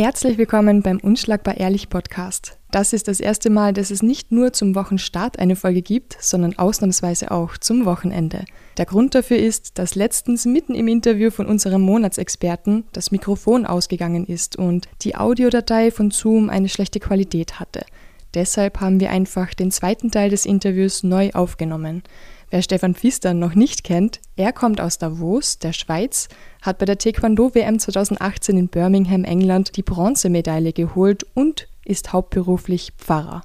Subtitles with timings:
[0.00, 2.56] Herzlich willkommen beim Unschlagbar Ehrlich Podcast.
[2.70, 6.56] Das ist das erste Mal, dass es nicht nur zum Wochenstart eine Folge gibt, sondern
[6.56, 8.46] ausnahmsweise auch zum Wochenende.
[8.78, 14.24] Der Grund dafür ist, dass letztens mitten im Interview von unserem Monatsexperten das Mikrofon ausgegangen
[14.24, 17.84] ist und die Audiodatei von Zoom eine schlechte Qualität hatte.
[18.32, 22.04] Deshalb haben wir einfach den zweiten Teil des Interviews neu aufgenommen.
[22.52, 26.26] Wer Stefan Pfister noch nicht kennt, er kommt aus Davos, der Schweiz,
[26.62, 33.42] hat bei der Taekwondo-WM 2018 in Birmingham, England, die Bronzemedaille geholt und ist hauptberuflich Pfarrer.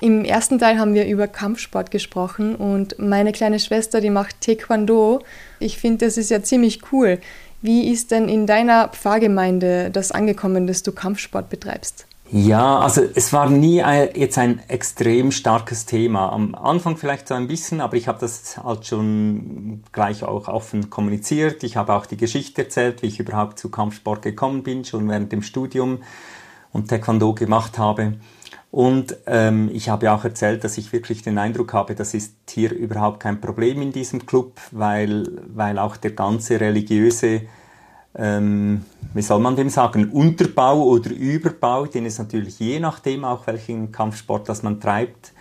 [0.00, 5.22] Im ersten Teil haben wir über Kampfsport gesprochen und meine kleine Schwester, die macht Taekwondo.
[5.58, 7.18] Ich finde, das ist ja ziemlich cool.
[7.62, 12.06] Wie ist denn in deiner Pfarrgemeinde das angekommen, dass du Kampfsport betreibst?
[12.32, 16.32] Ja, also es war nie ein, jetzt ein extrem starkes Thema.
[16.32, 20.90] Am Anfang vielleicht so ein bisschen, aber ich habe das halt schon gleich auch offen
[20.90, 21.62] kommuniziert.
[21.62, 25.30] Ich habe auch die Geschichte erzählt, wie ich überhaupt zu Kampfsport gekommen bin, schon während
[25.30, 25.98] dem Studium
[26.72, 28.14] und Taekwondo gemacht habe.
[28.76, 32.74] Und ähm, ich habe auch erzählt, dass ich wirklich den Eindruck habe, das ist hier
[32.74, 37.40] überhaupt kein Problem in diesem Club, weil, weil auch der ganze religiöse,
[38.14, 43.46] ähm, wie soll man dem sagen, Unterbau oder Überbau, den es natürlich je nachdem auch
[43.46, 45.32] welchen Kampfsport das man treibt,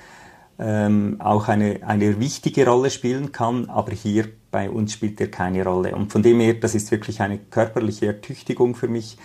[0.57, 5.65] ähm, auch eine, eine wichtige Rolle spielen kann, aber hier bei uns spielt er keine
[5.65, 5.93] Rolle.
[5.93, 9.17] Und von dem her, das ist wirklich eine körperliche Ertüchtigung für mich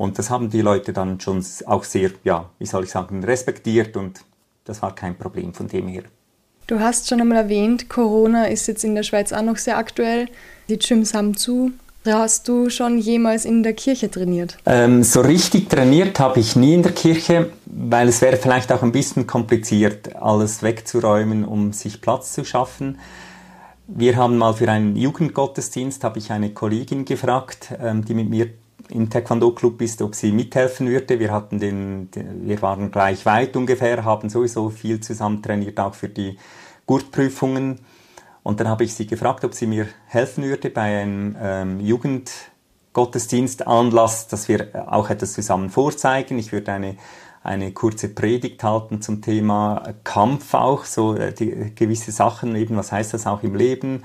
[0.00, 3.98] und das haben die Leute dann schon auch sehr, ja, wie soll ich sagen, respektiert
[3.98, 4.24] und
[4.64, 6.04] das war kein Problem von dem her.
[6.66, 10.28] Du hast schon einmal erwähnt, Corona ist jetzt in der Schweiz auch noch sehr aktuell.
[10.70, 11.72] Die Gyms haben zu.
[12.06, 14.56] Hast du schon jemals in der Kirche trainiert?
[14.64, 18.82] Ähm, so richtig trainiert habe ich nie in der Kirche, weil es wäre vielleicht auch
[18.82, 22.98] ein bisschen kompliziert, alles wegzuräumen, um sich Platz zu schaffen.
[23.86, 28.48] Wir haben mal für einen Jugendgottesdienst, habe ich eine Kollegin gefragt, ähm, die mit mir
[28.90, 31.18] im Taekwondo-Club ist, ob sie mithelfen würde.
[31.18, 35.94] Wir, hatten den, den, wir waren gleich weit ungefähr, haben sowieso viel zusammen trainiert, auch
[35.94, 36.38] für die
[36.86, 37.80] Gurtprüfungen.
[38.42, 44.28] Und dann habe ich sie gefragt, ob sie mir helfen würde bei einem ähm, Jugendgottesdienstanlass,
[44.28, 46.38] dass wir auch etwas zusammen vorzeigen.
[46.38, 46.96] Ich würde eine,
[47.42, 52.92] eine kurze Predigt halten zum Thema Kampf auch, so äh, die, gewisse Sachen, eben was
[52.92, 54.04] heißt das auch im Leben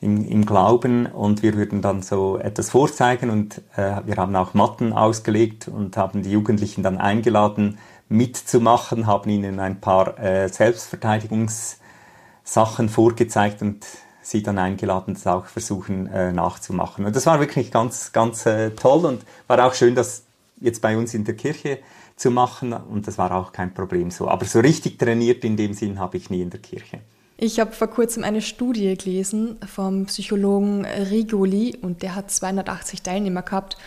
[0.00, 4.54] im, im Glauben und wir würden dann so etwas vorzeigen und äh, wir haben auch
[4.54, 7.78] Matten ausgelegt und haben die Jugendlichen dann eingeladen
[8.08, 13.86] mitzumachen, haben ihnen ein paar äh, Selbstverteidigungssachen vorgezeigt und
[14.22, 17.04] sie dann eingeladen, das auch versuchen äh, nachzumachen.
[17.04, 20.24] Und das war wirklich ganz, ganz äh, toll und war auch schön, das
[20.60, 21.78] jetzt bei uns in der Kirche
[22.16, 24.28] zu machen und das war auch kein Problem so.
[24.28, 27.00] Aber so richtig trainiert in dem Sinn habe ich nie in der Kirche.
[27.42, 33.40] Ich habe vor kurzem eine Studie gelesen vom Psychologen Rigoli und der hat 280 Teilnehmer
[33.40, 33.78] gehabt.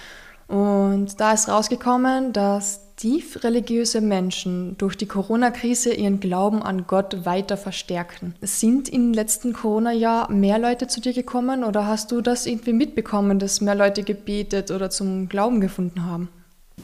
[0.48, 7.26] Und da ist rausgekommen, dass tief religiöse Menschen durch die Corona-Krise ihren Glauben an Gott
[7.28, 8.34] weiter verstärken.
[8.42, 13.38] Sind im letzten Corona-Jahr mehr Leute zu dir gekommen oder hast du das irgendwie mitbekommen,
[13.38, 16.28] dass mehr Leute gebetet oder zum Glauben gefunden haben?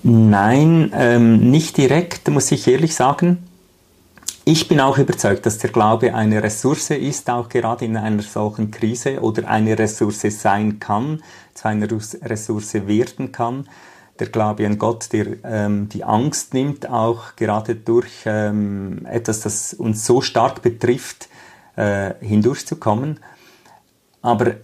[0.03, 3.48] Nein, ähm, nicht direkt, muss ich ehrlich sagen.
[4.45, 8.71] Ich bin auch überzeugt, dass der Glaube eine Ressource ist, auch gerade in einer solchen
[8.71, 11.21] Krise oder eine Ressource sein kann,
[11.53, 13.67] zu einer Ressource werden kann.
[14.19, 19.73] Der Glaube an Gott, der ähm, die Angst nimmt, auch gerade durch ähm, etwas, das
[19.73, 21.29] uns so stark betrifft,
[21.75, 23.19] äh, hindurchzukommen.
[24.21, 24.55] Aber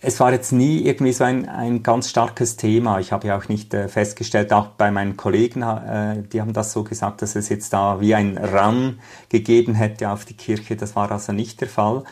[0.00, 3.00] es war jetzt nie irgendwie so ein, ein ganz starkes Thema.
[3.00, 6.72] Ich habe ja auch nicht äh, festgestellt, auch bei meinen Kollegen, äh, die haben das
[6.72, 10.76] so gesagt, dass es jetzt da wie ein Run gegeben hätte auf die Kirche.
[10.76, 12.04] Das war also nicht der Fall.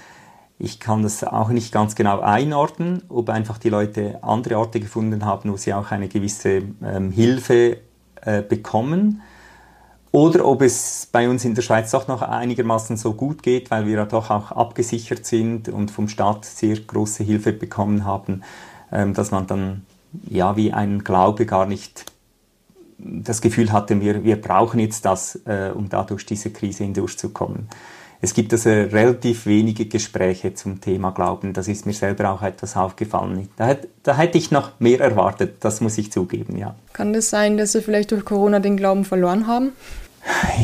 [0.58, 5.24] Ich kann das auch nicht ganz genau einordnen, ob einfach die Leute andere Orte gefunden
[5.24, 7.78] haben, wo sie auch eine gewisse ähm, Hilfe
[8.22, 9.22] äh, bekommen
[10.16, 13.84] oder ob es bei uns in der Schweiz doch noch einigermaßen so gut geht, weil
[13.84, 18.42] wir ja doch auch abgesichert sind und vom Staat sehr große Hilfe bekommen haben,
[18.90, 19.84] ähm, dass man dann
[20.26, 22.06] ja wie ein Glaube gar nicht
[22.96, 27.68] das Gefühl hatte, wir, wir brauchen jetzt das, äh, um da durch diese Krise hindurchzukommen.
[28.22, 31.52] Es gibt also relativ wenige Gespräche zum Thema Glauben.
[31.52, 33.50] Das ist mir selber auch etwas aufgefallen.
[33.58, 36.74] Da, da hätte ich noch mehr erwartet, das muss ich zugeben, ja.
[36.94, 39.72] Kann es das sein, dass Sie vielleicht durch Corona den Glauben verloren haben?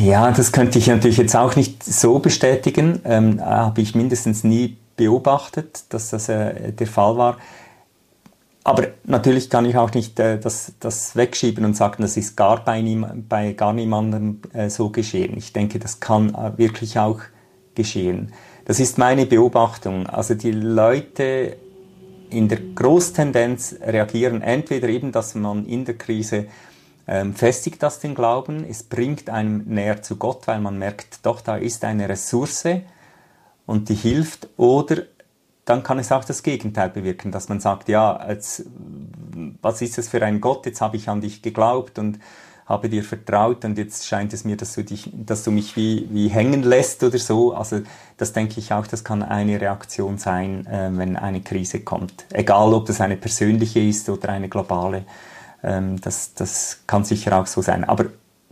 [0.01, 2.99] Ja, das könnte ich natürlich jetzt auch nicht so bestätigen.
[3.05, 7.37] Ähm, Habe ich mindestens nie beobachtet, dass das äh, der Fall war.
[8.65, 12.63] Aber natürlich kann ich auch nicht äh, das, das wegschieben und sagen, das ist gar
[12.63, 15.37] bei, niem bei gar niemandem äh, so geschehen.
[15.37, 17.19] Ich denke, das kann äh, wirklich auch
[17.75, 18.31] geschehen.
[18.65, 20.07] Das ist meine Beobachtung.
[20.07, 21.57] Also die Leute
[22.29, 26.47] in der Großtendenz reagieren entweder eben, dass man in der Krise
[27.07, 31.41] ähm, festigt das den Glauben, es bringt einem näher zu Gott, weil man merkt, doch,
[31.41, 32.67] da ist eine Ressource
[33.65, 35.03] und die hilft, oder
[35.65, 38.65] dann kann es auch das Gegenteil bewirken, dass man sagt, ja, jetzt,
[39.61, 42.19] was ist das für ein Gott, jetzt habe ich an dich geglaubt und
[42.65, 46.07] habe dir vertraut und jetzt scheint es mir, dass du, dich, dass du mich wie,
[46.11, 47.53] wie hängen lässt oder so.
[47.53, 47.81] Also
[48.17, 52.25] das denke ich auch, das kann eine Reaktion sein, äh, wenn eine Krise kommt.
[52.31, 55.03] Egal, ob das eine persönliche ist oder eine globale.
[55.63, 57.83] Ähm, das, das kann sicher auch so sein.
[57.83, 58.05] Aber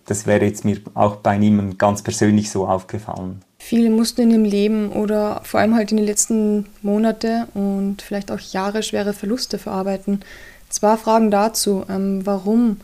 [0.06, 3.42] das wäre jetzt mir auch bei niemandem ganz persönlich so aufgefallen.
[3.60, 8.32] Viele mussten in ihrem Leben oder vor allem halt in den letzten Monate und vielleicht
[8.32, 10.22] auch Jahre schwere Verluste verarbeiten.
[10.70, 11.86] Zwei Fragen dazu.
[11.88, 12.78] Ähm, warum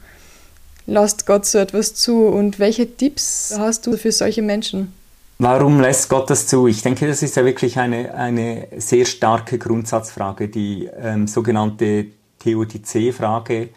[0.85, 4.93] lässt Gott so etwas zu und welche Tipps hast du für solche Menschen?
[5.39, 6.67] Warum lässt Gott das zu?
[6.67, 12.07] Ich denke, das ist ja wirklich eine, eine sehr starke Grundsatzfrage, die ähm, sogenannte
[12.39, 13.69] Theodizee-Frage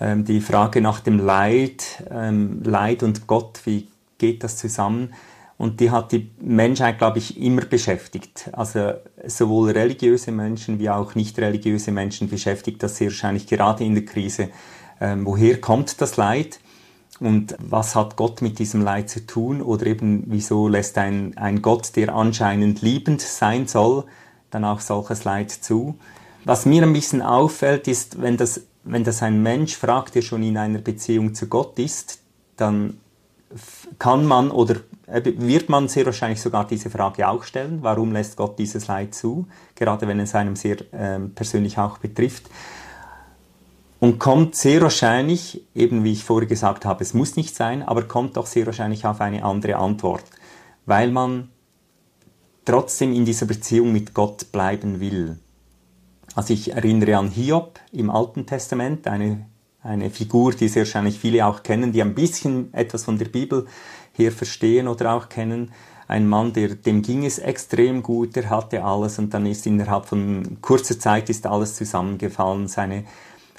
[0.00, 3.88] die Frage nach dem Leid, ähm, Leid und Gott, wie
[4.18, 5.14] geht das zusammen?
[5.58, 8.50] Und die hat die Menschheit, glaube ich, immer beschäftigt.
[8.52, 8.92] Also
[9.26, 14.04] sowohl religiöse Menschen wie auch nicht religiöse Menschen beschäftigt das sehr wahrscheinlich gerade in der
[14.04, 14.50] Krise.
[15.00, 16.60] Ähm, woher kommt das Leid?
[17.18, 19.62] Und was hat Gott mit diesem Leid zu tun?
[19.62, 24.04] Oder eben, wieso lässt ein, ein Gott, der anscheinend liebend sein soll,
[24.50, 25.98] dann auch solches Leid zu?
[26.44, 30.42] Was mir ein bisschen auffällt, ist, wenn das wenn das ein Mensch fragt, der schon
[30.42, 32.20] in einer Beziehung zu Gott ist,
[32.56, 32.98] dann
[33.98, 38.58] kann man oder wird man sehr wahrscheinlich sogar diese Frage auch stellen, warum lässt Gott
[38.58, 42.50] dieses Leid zu, gerade wenn es einem sehr äh, persönlich auch betrifft.
[43.98, 48.02] Und kommt sehr wahrscheinlich, eben wie ich vorher gesagt habe, es muss nicht sein, aber
[48.02, 50.24] kommt doch sehr wahrscheinlich auf eine andere Antwort,
[50.84, 51.48] weil man
[52.64, 55.38] trotzdem in dieser Beziehung mit Gott bleiben will.
[56.36, 59.46] Also ich erinnere an Hiob im Alten Testament, eine,
[59.82, 63.66] eine Figur, die sehr wahrscheinlich viele auch kennen, die ein bisschen etwas von der Bibel
[64.12, 65.72] her verstehen oder auch kennen.
[66.08, 70.04] Ein Mann, der, dem ging es extrem gut, der hatte alles und dann ist innerhalb
[70.04, 72.68] von kurzer Zeit ist alles zusammengefallen.
[72.68, 73.04] Seine,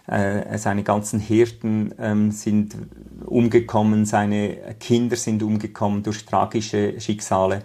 [0.05, 2.77] äh, seine ganzen Hirten ähm, sind
[3.25, 7.63] umgekommen, seine Kinder sind umgekommen durch tragische Schicksale.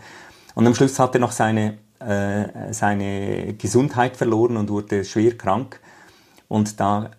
[0.55, 1.77] Und am Schluss hat er noch seine
[2.07, 5.81] äh, seine Gesundheit verloren und wurde schwer krank.
[6.49, 7.11] Und da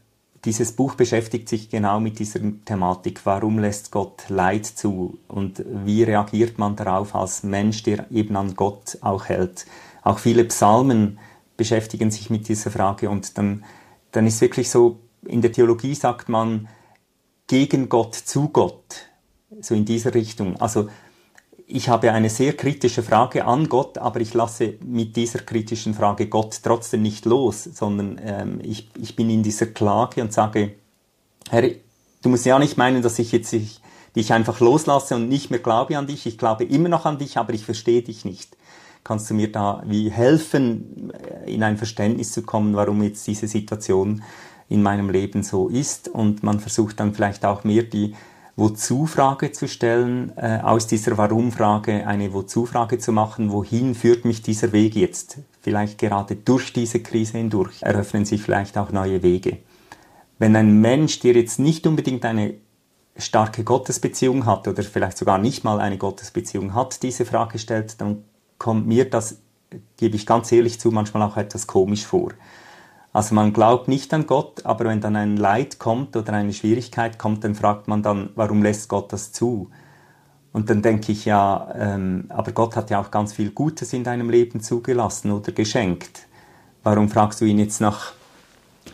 [0.46, 3.22] dieses Buch beschäftigt sich genau mit dieser Thematik.
[3.24, 5.18] Warum lässt Gott Leid zu?
[5.28, 9.66] Und wie reagiert man darauf als Mensch, der eben an Gott auch hält?
[10.04, 11.20] Auch viele Psalmen
[11.56, 13.10] beschäftigen sich mit dieser Frage.
[13.10, 13.64] Und dann,
[14.12, 16.68] dann ist wirklich so, in der Theologie sagt man,
[17.48, 19.08] gegen Gott zu Gott.
[19.62, 20.60] So in dieser Richtung.
[20.60, 20.90] Also
[21.68, 26.28] ich habe eine sehr kritische Frage an Gott, aber ich lasse mit dieser kritischen Frage
[26.28, 30.76] Gott trotzdem nicht los, sondern ähm, ich, ich bin in dieser Klage und sage,
[31.50, 31.70] Herr,
[32.22, 33.82] du musst ja nicht meinen, dass ich jetzt ich,
[34.16, 36.26] dich einfach loslasse und nicht mehr glaube an dich.
[36.26, 38.56] Ich glaube immer noch an dich, aber ich verstehe dich nicht.
[39.04, 41.12] Kannst du mir da wie helfen,
[41.46, 44.24] in ein Verständnis zu kommen, warum jetzt diese Situation
[44.70, 46.08] in meinem Leben so ist?
[46.08, 48.16] Und man versucht dann vielleicht auch mehr die
[48.56, 54.72] Wozu-Frage zu stellen, äh, aus dieser Warum-Frage eine Wozu-Frage zu machen, wohin führt mich dieser
[54.72, 55.40] Weg jetzt?
[55.62, 59.58] Vielleicht gerade durch diese Krise hindurch eröffnen sich vielleicht auch neue Wege.
[60.38, 62.56] Wenn ein Mensch, der jetzt nicht unbedingt eine
[63.18, 68.24] starke Gottesbeziehung hat oder vielleicht sogar nicht mal eine Gottesbeziehung hat, diese Frage stellt, dann
[68.60, 69.38] kommt mir das,
[69.98, 72.32] gebe ich ganz ehrlich zu, manchmal auch etwas komisch vor.
[73.14, 77.20] Also man glaubt nicht an Gott, aber wenn dann ein Leid kommt oder eine Schwierigkeit
[77.20, 79.70] kommt, dann fragt man dann, warum lässt Gott das zu?
[80.52, 84.04] Und dann denke ich ja, ähm, aber Gott hat ja auch ganz viel Gutes in
[84.04, 86.28] deinem Leben zugelassen oder geschenkt.
[86.82, 88.14] Warum fragst du ihn jetzt nach,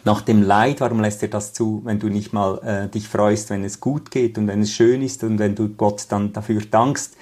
[0.03, 3.49] nach dem Leid, warum lässt er das zu, wenn du nicht mal äh, dich freust,
[3.49, 6.61] wenn es gut geht und wenn es schön ist und wenn du Gott dann dafür
[6.61, 7.15] dankst?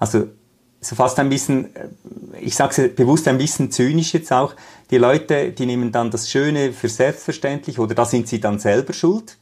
[0.00, 0.26] Also
[0.82, 1.88] so fast ein bisschen, äh,
[2.40, 4.54] ich sage es bewusst ein bisschen zynisch jetzt auch,
[4.90, 8.92] die Leute, die nehmen dann das Schöne für selbstverständlich oder da sind sie dann selber
[8.92, 9.38] schuld.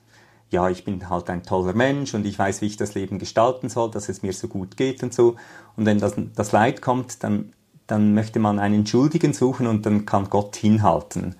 [0.50, 3.68] Ja, ich bin halt ein toller Mensch und ich weiß, wie ich das Leben gestalten
[3.68, 5.36] soll, dass es mir so gut geht und so.
[5.76, 7.52] Und wenn das, das Leid kommt, dann,
[7.86, 11.36] dann möchte man einen Schuldigen suchen und dann kann Gott hinhalten.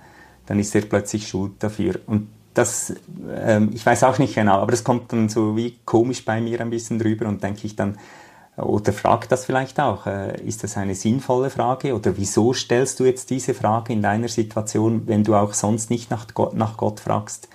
[0.47, 2.00] Dann ist er plötzlich schuld dafür.
[2.07, 2.95] Und das,
[3.35, 6.61] ähm, ich weiß auch nicht genau, aber das kommt dann so wie komisch bei mir
[6.61, 7.99] ein bisschen drüber und denke ich dann,
[8.62, 13.05] oder frag das vielleicht auch, äh, ist das eine sinnvolle Frage oder wieso stellst du
[13.05, 17.00] jetzt diese Frage in deiner Situation, wenn du auch sonst nicht nach Gott, nach Gott
[17.00, 17.49] fragst?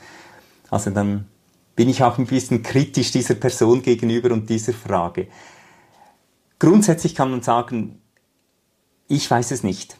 [0.69, 1.27] Also dann
[1.75, 5.27] bin ich auch ein bisschen kritisch dieser Person gegenüber und dieser Frage.
[6.59, 8.01] Grundsätzlich kann man sagen,
[9.07, 9.97] ich weiß es nicht.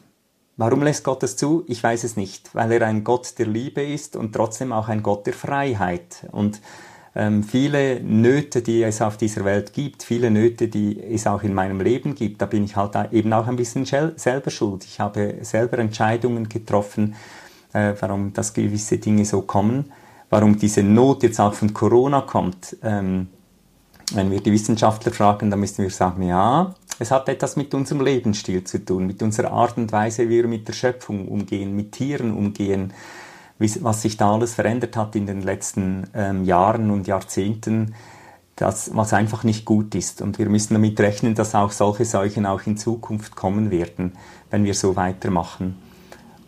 [0.56, 1.64] Warum lässt Gott es zu?
[1.68, 5.02] Ich weiß es nicht, weil er ein Gott der Liebe ist und trotzdem auch ein
[5.02, 6.26] Gott der Freiheit.
[6.32, 6.62] Und
[7.16, 11.54] ähm, viele Nöte, die es auf dieser Welt gibt, viele Nöte, die es auch in
[11.54, 14.84] meinem Leben gibt, da bin ich halt eben auch ein bisschen selber schuld.
[14.84, 17.14] Ich habe selber Entscheidungen getroffen,
[17.72, 19.92] äh, warum das gewisse Dinge so kommen,
[20.28, 22.76] warum diese Not jetzt auch von Corona kommt.
[22.82, 23.28] Ähm,
[24.12, 28.02] wenn wir die Wissenschaftler fragen, dann müssen wir sagen, ja, es hat etwas mit unserem
[28.02, 31.92] Lebensstil zu tun, mit unserer Art und Weise, wie wir mit der Schöpfung umgehen, mit
[31.92, 32.92] Tieren umgehen,
[33.58, 37.94] was sich da alles verändert hat in den letzten ähm, Jahren und Jahrzehnten,
[38.56, 40.22] das, was einfach nicht gut ist.
[40.22, 44.12] Und wir müssen damit rechnen, dass auch solche Seuchen auch in Zukunft kommen werden,
[44.50, 45.76] wenn wir so weitermachen.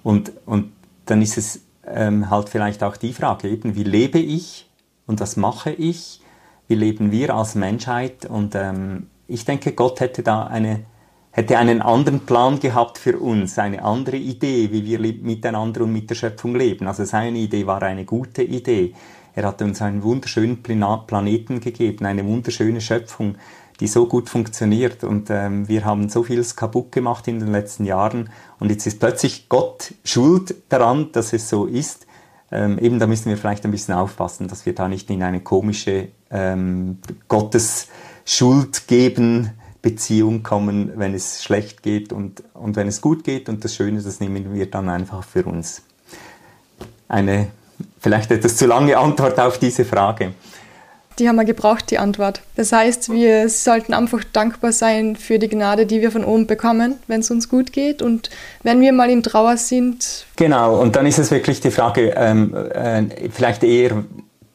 [0.03, 0.73] Und, und
[1.05, 4.69] dann ist es ähm, halt vielleicht auch die Frage, eben, wie lebe ich
[5.07, 6.21] und was mache ich?
[6.67, 8.27] Wie leben wir als Menschheit?
[8.27, 10.85] Und ähm, ich denke, Gott hätte da eine
[11.31, 16.11] hätte einen anderen Plan gehabt für uns, eine andere Idee, wie wir miteinander und mit
[16.11, 16.87] der Schöpfung leben.
[16.87, 18.95] Also seine Idee war eine gute Idee.
[19.35, 23.37] Er hat uns einen wunderschönen Planeten gegeben, eine wunderschöne Schöpfung,
[23.79, 25.05] die so gut funktioniert.
[25.05, 28.31] Und ähm, wir haben so vieles kaputt gemacht in den letzten Jahren.
[28.59, 32.07] Und jetzt ist plötzlich Gott schuld daran, dass es so ist.
[32.51, 35.41] Ähm, eben da müssen wir vielleicht ein bisschen aufpassen, dass wir da nicht in eine
[35.41, 37.89] komische ähm, Gottes
[38.25, 43.49] Schuld geben Beziehung kommen, wenn es schlecht geht und, und wenn es gut geht.
[43.49, 45.83] Und das Schöne, das nehmen wir dann einfach für uns.
[47.09, 47.49] Eine
[48.01, 50.33] vielleicht etwas zu lange Antwort auf diese Frage.
[51.19, 52.43] Die haben wir gebraucht, die Antwort.
[52.55, 56.95] Das heißt, wir sollten einfach dankbar sein für die Gnade, die wir von oben bekommen,
[57.09, 58.03] wenn es uns gut geht.
[58.03, 58.31] Und
[58.63, 60.27] wenn wir mal in Trauer sind.
[60.37, 64.05] Genau, und dann ist es wirklich die Frage, ähm, äh, vielleicht eher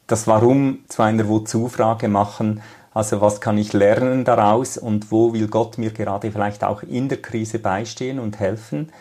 [0.06, 2.62] das Warum zu einer Wozu-Frage machen
[2.94, 7.08] also was kann ich lernen daraus und wo will Gott mir gerade vielleicht auch in
[7.08, 8.92] der Krise beistehen und helfen?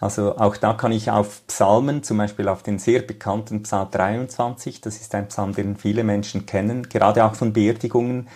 [0.00, 4.80] Also auch da kann ich auf Psalmen, zum Beispiel auf den sehr bekannten Psalm 23,
[4.80, 8.28] das ist ein Psalm, den viele Menschen kennen, gerade auch von Beerdigungen,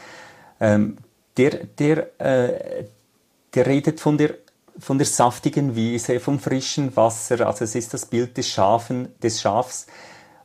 [0.61, 0.99] ähm,
[1.37, 2.85] der, der, äh,
[3.55, 4.35] der redet von der,
[4.79, 9.41] von der saftigen Wiese, vom frischen Wasser, also es ist das Bild des Schafen, des
[9.41, 9.87] Schafs,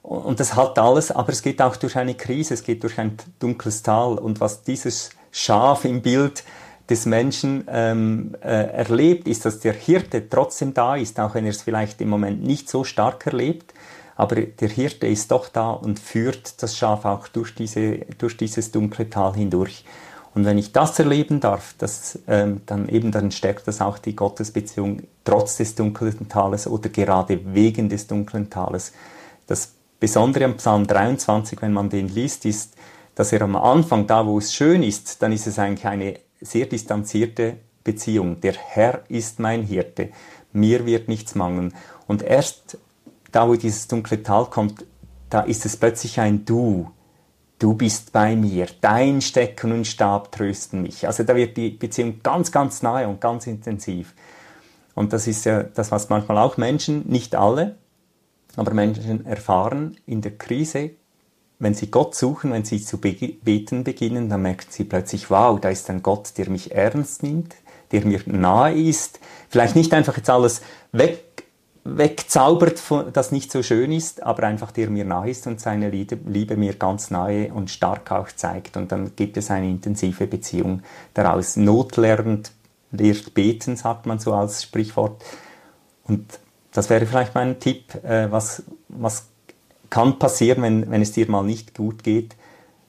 [0.07, 3.17] und das hat alles, aber es geht auch durch eine Krise, es geht durch ein
[3.39, 4.17] dunkles Tal.
[4.17, 6.45] Und was dieses Schaf im Bild
[6.89, 11.51] des Menschen ähm, äh, erlebt, ist, dass der Hirte trotzdem da ist, auch wenn er
[11.51, 13.73] es vielleicht im Moment nicht so stark erlebt.
[14.15, 18.71] Aber der Hirte ist doch da und führt das Schaf auch durch, diese, durch dieses
[18.71, 19.83] dunkle Tal hindurch.
[20.33, 24.15] Und wenn ich das erleben darf, das, ähm, dann eben dann stärkt das auch die
[24.15, 28.93] Gottesbeziehung trotz des dunklen Tales oder gerade wegen des dunklen Tales.
[29.47, 32.75] Das Besondere am Psalm 23, wenn man den liest, ist,
[33.15, 36.67] dass er am Anfang, da wo es schön ist, dann ist es eigentlich eine sehr
[36.67, 38.39] distanzierte Beziehung.
[38.41, 40.09] Der Herr ist mein Hirte,
[40.53, 41.73] mir wird nichts mangeln.
[42.05, 42.77] Und erst
[43.31, 44.85] da, wo dieses dunkle Tal kommt,
[45.29, 46.91] da ist es plötzlich ein Du.
[47.57, 51.07] Du bist bei mir, dein Stecken und Stab trösten mich.
[51.07, 54.13] Also da wird die Beziehung ganz, ganz nahe und ganz intensiv.
[54.93, 57.77] Und das ist ja das, was manchmal auch Menschen, nicht alle,
[58.57, 60.91] aber Menschen erfahren in der Krise,
[61.59, 65.69] wenn sie Gott suchen, wenn sie zu beten beginnen, dann merken sie plötzlich, wow, da
[65.69, 67.55] ist ein Gott, der mich ernst nimmt,
[67.91, 69.19] der mir nahe ist.
[69.49, 70.61] Vielleicht nicht einfach jetzt alles
[70.91, 71.23] weg,
[71.83, 72.81] wegzaubert,
[73.13, 76.75] das nicht so schön ist, aber einfach der mir nahe ist und seine Liebe, mir
[76.75, 78.77] ganz nahe und stark auch zeigt.
[78.77, 80.83] Und dann gibt es eine intensive Beziehung
[81.13, 81.55] daraus.
[81.55, 82.51] Notlernt,
[82.91, 85.23] lehrt beten, sagt man so als Sprichwort.
[86.03, 86.39] Und
[86.77, 89.25] das wäre vielleicht mein Tipp, äh, was, was
[89.89, 92.35] kann passieren, wenn, wenn es dir mal nicht gut geht.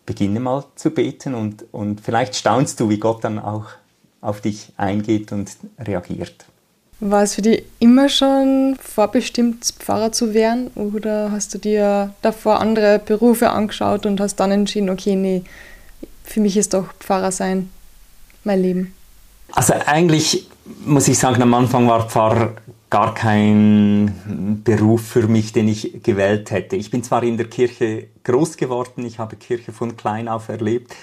[0.05, 3.65] Beginne mal zu beten und, und vielleicht staunst du, wie Gott dann auch
[4.21, 6.45] auf dich eingeht und reagiert.
[7.01, 12.61] War es für dich immer schon vorbestimmt, Pfarrer zu werden oder hast du dir davor
[12.61, 15.45] andere Berufe angeschaut und hast dann entschieden, okay, nee,
[16.25, 17.71] für mich ist doch Pfarrer sein
[18.45, 18.95] mein Leben?
[19.53, 20.47] Also eigentlich
[20.85, 22.53] muss ich sagen, am Anfang war Pfarrer
[22.91, 26.77] gar kein Beruf für mich, den ich gewählt hätte.
[26.77, 30.95] Ich bin zwar in der Kirche groß geworden, ich habe Kirche von klein auf erlebt,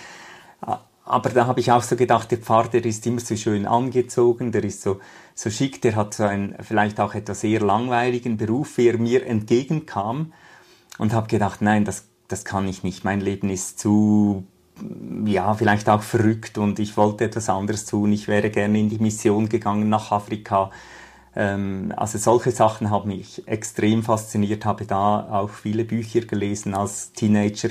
[1.05, 4.51] aber da habe ich auch so gedacht, der Pfarrer, der ist immer so schön angezogen,
[4.51, 4.99] der ist so,
[5.35, 9.23] so schick, der hat so einen vielleicht auch etwas eher langweiligen Beruf, wie er mir
[9.25, 10.33] entgegenkam
[10.97, 13.03] und habe gedacht, nein, das, das kann ich nicht.
[13.03, 14.45] Mein Leben ist zu,
[15.25, 18.11] ja, vielleicht auch verrückt und ich wollte etwas anderes tun.
[18.11, 20.71] Ich wäre gerne in die Mission gegangen nach Afrika
[21.35, 27.11] ähm, also solche Sachen haben mich extrem fasziniert, habe da auch viele Bücher gelesen als
[27.13, 27.69] Teenager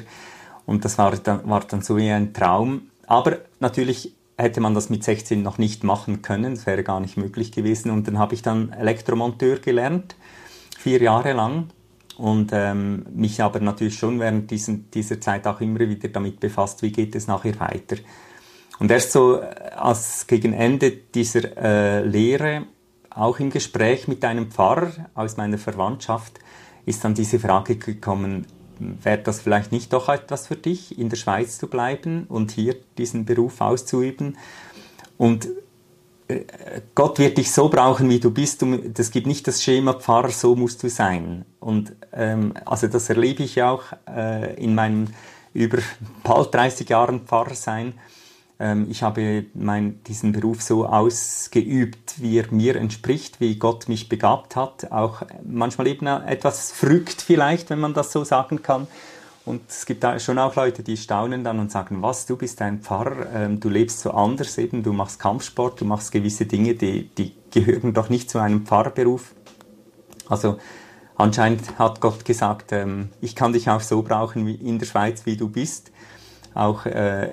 [0.66, 2.88] und das war dann, war dann so wie ein Traum.
[3.06, 7.16] Aber natürlich hätte man das mit 16 noch nicht machen können, es wäre gar nicht
[7.16, 7.90] möglich gewesen.
[7.90, 10.16] Und dann habe ich dann Elektromonteur gelernt,
[10.78, 11.68] vier Jahre lang.
[12.16, 16.82] Und ähm, mich aber natürlich schon während diesen, dieser Zeit auch immer wieder damit befasst,
[16.82, 17.96] wie geht es nachher weiter.
[18.78, 22.66] Und erst so äh, als gegen Ende dieser äh, Lehre,
[23.14, 26.38] auch im Gespräch mit einem Pfarrer aus meiner Verwandtschaft,
[26.86, 28.46] ist dann diese Frage gekommen,
[28.78, 32.76] wäre das vielleicht nicht doch etwas für dich, in der Schweiz zu bleiben und hier
[32.98, 34.36] diesen Beruf auszuüben?
[35.16, 35.48] Und
[36.28, 36.40] äh,
[36.94, 38.62] Gott wird dich so brauchen, wie du bist.
[38.98, 41.44] Es gibt nicht das Schema Pfarrer, so musst du sein.
[41.60, 45.08] Und ähm, also das erlebe ich auch äh, in meinem
[45.52, 45.78] über
[46.24, 47.94] bald 30 Jahren Pfarrer sein.
[48.60, 54.08] Ähm, ich habe mein, diesen Beruf so ausgeübt, wie er mir entspricht, wie Gott mich
[54.08, 54.92] begabt hat.
[54.92, 58.86] Auch manchmal eben etwas frügt vielleicht, wenn man das so sagen kann.
[59.44, 62.62] Und es gibt da schon auch Leute, die staunen dann und sagen, was, du bist
[62.62, 66.74] ein Pfarrer, ähm, du lebst so anders eben, du machst Kampfsport, du machst gewisse Dinge,
[66.74, 69.34] die, die gehören doch nicht zu einem Pfarrberuf.
[70.30, 70.58] Also
[71.16, 75.26] anscheinend hat Gott gesagt, ähm, ich kann dich auch so brauchen wie in der Schweiz,
[75.26, 75.90] wie du bist
[76.54, 77.28] auch äh,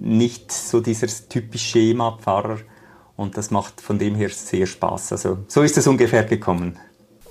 [0.00, 2.58] nicht so dieses typische Schema-Pfarrer
[3.16, 5.12] und das macht von dem her sehr Spaß.
[5.12, 6.78] Also so ist es ungefähr gekommen.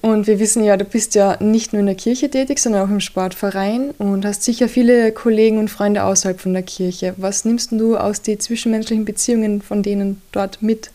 [0.02, 2.92] Und wir wissen ja, du bist ja nicht nur in der Kirche tätig, sondern auch
[2.92, 7.14] im Sportverein und hast sicher viele Kollegen und Freunde außerhalb von der Kirche.
[7.18, 10.92] Was nimmst du aus den zwischenmenschlichen Beziehungen von denen dort mit?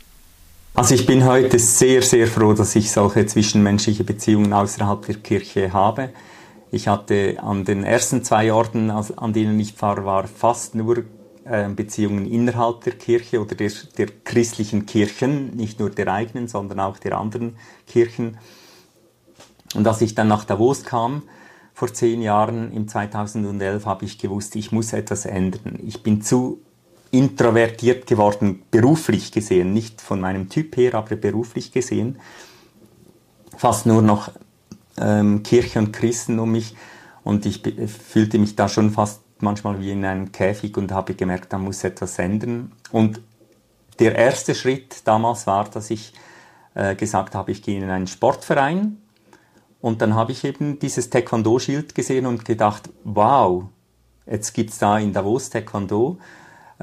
[0.75, 5.73] Also ich bin heute sehr, sehr froh, dass ich solche zwischenmenschliche Beziehungen außerhalb der Kirche
[5.73, 6.11] habe.
[6.75, 11.05] Ich hatte an den ersten zwei Orten, an denen ich Pfarrer war, fast nur
[11.45, 16.81] äh, Beziehungen innerhalb der Kirche oder der, der, christlichen Kirchen, nicht nur der eigenen, sondern
[16.81, 18.38] auch der anderen Kirchen.
[19.75, 21.25] Und als ich dann nach Davos kam,
[21.75, 25.79] vor zehn Jahren, im 2011, habe ich gewusst, ich muss etwas ändern.
[25.87, 26.62] Ich bin zu
[27.11, 32.19] introvertiert geworden, beruflich gesehen, nicht von meinem Typ her, aber beruflich gesehen.
[33.59, 34.31] Fast nur noch
[34.99, 36.75] ähm, Kirche und Christen um mich.
[37.24, 41.52] Und ich fühlte mich da schon fast manchmal wie in einem Käfig und habe gemerkt,
[41.52, 42.72] da muss etwas ändern.
[42.90, 43.20] Und
[43.98, 46.12] der erste Schritt damals war, dass ich
[46.74, 48.98] äh, gesagt habe, ich gehe in einen Sportverein.
[49.81, 53.64] Und dann habe ich eben dieses Taekwondo-Schild gesehen und gedacht, wow,
[54.26, 56.18] jetzt gibt es da in Davos Taekwondo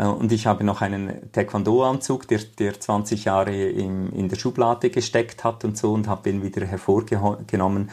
[0.06, 5.44] und ich habe noch einen Taekwondo-Anzug, der, der 20 Jahre in, in der Schublade gesteckt
[5.44, 7.90] hat und so und habe den wieder hervorgenommen.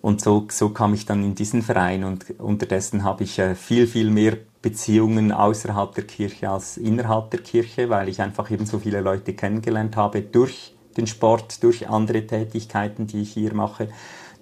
[0.00, 3.86] Und so, so kam ich dann in diesen Verein und unterdessen habe ich äh, viel,
[3.86, 8.78] viel mehr Beziehungen außerhalb der Kirche als innerhalb der Kirche, weil ich einfach eben so
[8.78, 13.88] viele Leute kennengelernt habe durch den Sport, durch andere Tätigkeiten, die ich hier mache,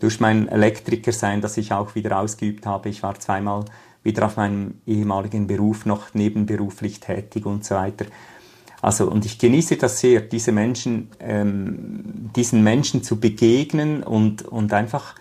[0.00, 2.88] durch mein Elektrikersein, das ich auch wieder ausgeübt habe.
[2.88, 3.64] Ich war zweimal
[4.02, 8.06] wieder auf meinem ehemaligen Beruf noch nebenberuflich tätig und so weiter.
[8.80, 14.72] Also, und ich genieße das sehr, diese Menschen, ähm, diesen Menschen zu begegnen und, und
[14.72, 15.14] einfach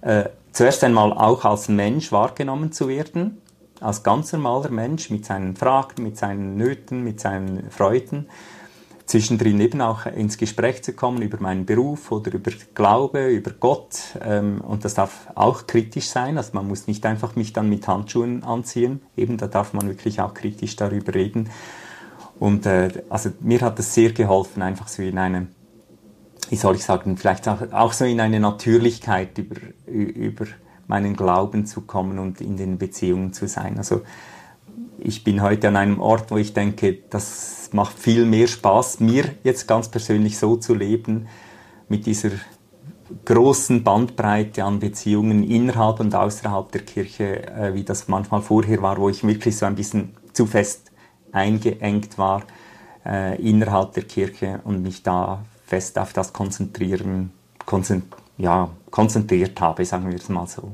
[0.00, 3.40] äh, zuerst einmal auch als Mensch wahrgenommen zu werden,
[3.80, 8.26] als ganz normaler Mensch mit seinen Fragen, mit seinen Nöten, mit seinen Freuden
[9.06, 13.98] zwischendrin eben auch ins Gespräch zu kommen über meinen Beruf oder über Glaube, über Gott.
[14.20, 16.36] Ähm, und das darf auch kritisch sein.
[16.36, 19.00] Also man muss nicht einfach mich dann mit Handschuhen anziehen.
[19.16, 21.50] Eben, da darf man wirklich auch kritisch darüber reden.
[22.38, 25.46] Und äh, also mir hat das sehr geholfen, einfach so in eine,
[26.50, 30.46] wie soll ich sagen, vielleicht auch, auch so in eine Natürlichkeit über, über
[30.88, 33.78] meinen Glauben zu kommen und in den Beziehungen zu sein.
[33.78, 34.02] Also
[34.98, 39.24] ich bin heute an einem Ort, wo ich denke, das macht viel mehr Spaß, mir
[39.44, 41.28] jetzt ganz persönlich so zu leben,
[41.88, 42.30] mit dieser
[43.24, 48.98] großen Bandbreite an Beziehungen innerhalb und außerhalb der Kirche, äh, wie das manchmal vorher war,
[48.98, 50.90] wo ich wirklich so ein bisschen zu fest
[51.32, 52.42] eingeengt war
[53.04, 57.32] äh, innerhalb der Kirche und mich da fest auf das konzentrieren,
[57.64, 58.04] konzent
[58.38, 60.72] ja, konzentriert habe, sagen wir es mal so.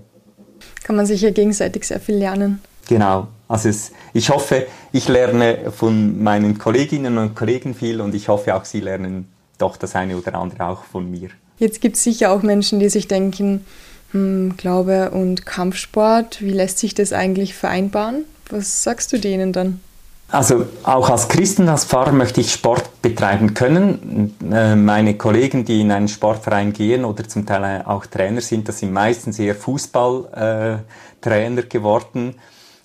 [0.83, 2.61] Kann man sich ja gegenseitig sehr viel lernen.
[2.89, 3.29] Genau.
[3.53, 8.55] Also es, ich hoffe, ich lerne von meinen Kolleginnen und Kollegen viel und ich hoffe
[8.55, 11.29] auch, sie lernen doch das eine oder andere auch von mir.
[11.59, 13.67] Jetzt gibt es sicher auch Menschen, die sich denken,
[14.12, 18.25] hm, Glaube und Kampfsport, wie lässt sich das eigentlich vereinbaren?
[18.49, 19.81] Was sagst du denen dann?
[20.29, 24.35] Also auch als Christen, als Pfarrer möchte ich Sport betreiben können.
[24.51, 28.79] Äh, meine Kollegen, die in einen Sportverein gehen oder zum Teil auch Trainer sind, das
[28.79, 32.37] sind meistens eher Fußballtrainer geworden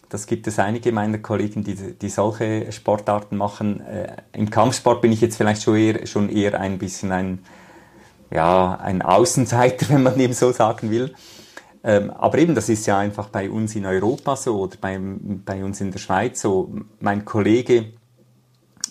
[0.09, 3.81] das gibt es einige meiner Kollegen, die, die solche Sportarten machen.
[3.81, 7.39] Äh, Im Kampfsport bin ich jetzt vielleicht schon eher, schon eher ein bisschen ein,
[8.31, 11.13] ja, ein Außenseiter, wenn man eben so sagen will.
[11.83, 15.63] Ähm, aber eben, das ist ja einfach bei uns in Europa so oder bei, bei
[15.63, 16.73] uns in der Schweiz so.
[16.99, 17.93] Mein Kollege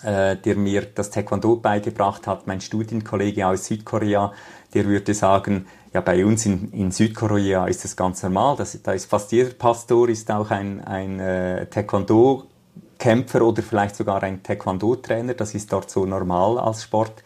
[0.03, 4.33] äh, der mir das Taekwondo beigebracht hat, mein Studienkollege aus Südkorea,
[4.75, 5.67] der würde sagen,
[5.97, 8.55] ja, bei uns in, in Südkorea ist das ganz normal.
[8.57, 14.23] Das, da ist fast jeder Pastor ist auch ein, ein äh, Taekwondo-Kämpfer oder vielleicht sogar
[14.23, 15.33] ein Taekwondo-Trainer.
[15.33, 17.23] Das ist dort so normal als Sport.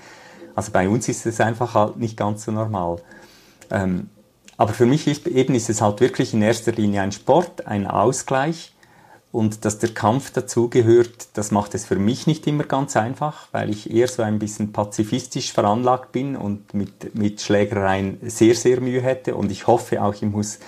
[0.55, 3.03] Also bei uns ist es einfach halt nicht ganz so normal.
[3.73, 4.09] Ähm,
[4.57, 7.89] aber für mich ist, eben ist es halt wirklich in erster Linie ein Sport, ein
[7.89, 8.73] Ausgleich.
[9.33, 13.71] Und dass der Kampf dazugehört, das macht es für mich nicht immer ganz einfach, weil
[13.71, 19.01] ich eher so ein bisschen pazifistisch veranlagt bin und mit, mit Schlägereien sehr, sehr Mühe
[19.01, 19.37] hätte.
[19.37, 20.59] Und ich hoffe auch, ich muss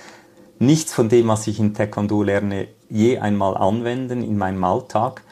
[0.59, 5.23] nichts von dem, was ich in Taekwondo lerne, je einmal anwenden in meinem Alltag.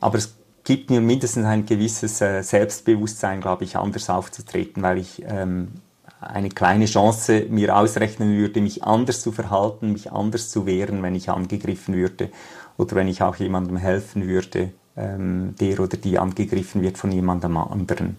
[0.00, 5.22] Aber es gibt mir mindestens ein gewisses äh, Selbstbewusstsein, glaube ich, anders aufzutreten, weil ich
[5.26, 5.68] ähm,
[6.20, 11.14] eine kleine Chance mir ausrechnen würde, mich anders zu verhalten, mich anders zu wehren, wenn
[11.14, 12.30] ich angegriffen würde
[12.76, 17.56] oder wenn ich auch jemandem helfen würde, ähm, der oder die angegriffen wird von jemandem
[17.56, 18.16] anderen.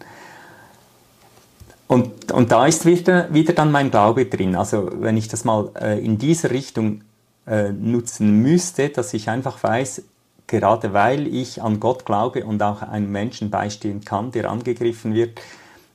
[1.87, 4.55] Und, und da ist wieder, wieder dann mein Glaube drin.
[4.55, 7.01] Also wenn ich das mal äh, in dieser Richtung
[7.45, 10.03] äh, nutzen müsste, dass ich einfach weiß,
[10.47, 15.41] gerade weil ich an Gott glaube und auch einem Menschen beistehen kann, der angegriffen wird,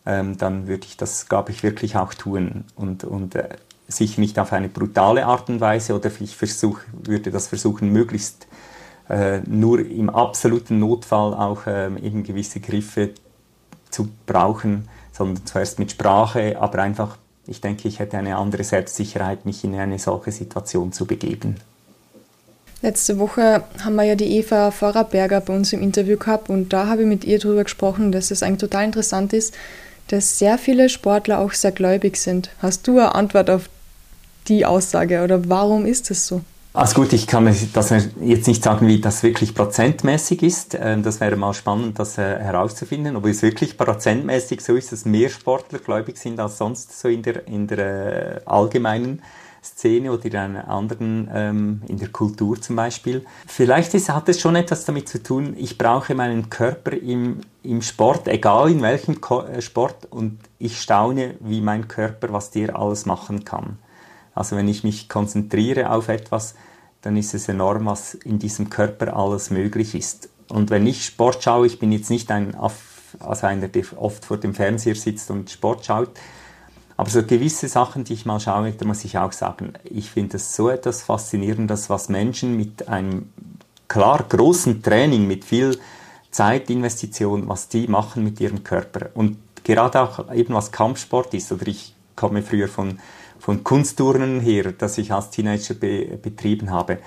[0.07, 3.49] ähm, dann würde ich das, glaube ich, wirklich auch tun und, und äh,
[3.89, 8.47] sicher nicht auf eine brutale Art und Weise oder ich versuch, würde das versuchen, möglichst
[9.09, 13.11] äh, nur im absoluten Notfall auch äh, eben gewisse Griffe
[13.91, 17.17] zu brauchen, sondern zuerst mit Sprache, aber einfach,
[17.47, 21.57] ich denke, ich hätte eine andere Selbstsicherheit, mich in eine solche Situation zu begeben.
[22.83, 26.89] Letzte Woche haben wir ja die Eva Vorarberger bei uns im Interview gehabt und da
[26.89, 29.55] habe ich mit ihr darüber gesprochen, dass es eigentlich total interessant ist,
[30.09, 32.51] dass sehr viele Sportler auch sehr gläubig sind.
[32.61, 33.69] Hast du eine Antwort auf
[34.49, 36.43] die Aussage oder warum ist das so?
[36.77, 40.77] Also gut, ich kann das jetzt nicht sagen, wie das wirklich prozentmäßig ist.
[40.79, 43.17] Ähm, das wäre mal spannend, das äh, herauszufinden.
[43.17, 47.23] Ob es wirklich prozentmäßig so ist, dass mehr Sportler gläubig sind als sonst so in
[47.23, 49.23] der, in der äh, allgemeinen
[49.67, 53.25] Szene oder in einer anderen, ähm, in der Kultur zum Beispiel.
[53.47, 57.83] Vielleicht ist, hat es schon etwas damit zu tun, ich brauche meinen Körper im, im
[57.83, 62.79] Sport, egal in welchem Ko äh, Sport, und ich staune, wie mein Körper, was der
[62.79, 63.79] alles machen kann.
[64.35, 66.55] Also wenn ich mich konzentriere auf etwas,
[67.03, 70.29] dann ist es enorm, was in diesem Körper alles möglich ist.
[70.49, 74.37] Und wenn ich Sport schaue, ich bin jetzt nicht ein, also einer, der oft vor
[74.37, 76.11] dem Fernseher sitzt und Sport schaut,
[76.97, 80.39] aber so gewisse Sachen, die ich mal schaue, da muss ich auch sagen, ich finde
[80.39, 83.31] es so etwas Faszinierendes, was Menschen mit einem
[83.89, 85.79] klar großen Training, mit viel
[86.31, 89.11] Zeitinvestition, was die machen mit ihrem Körper.
[89.15, 92.99] Und gerade auch eben was Kampfsport ist, oder ich komme früher von,
[93.39, 96.99] von Kunstturnen her, das ich als Teenager be, betrieben habe,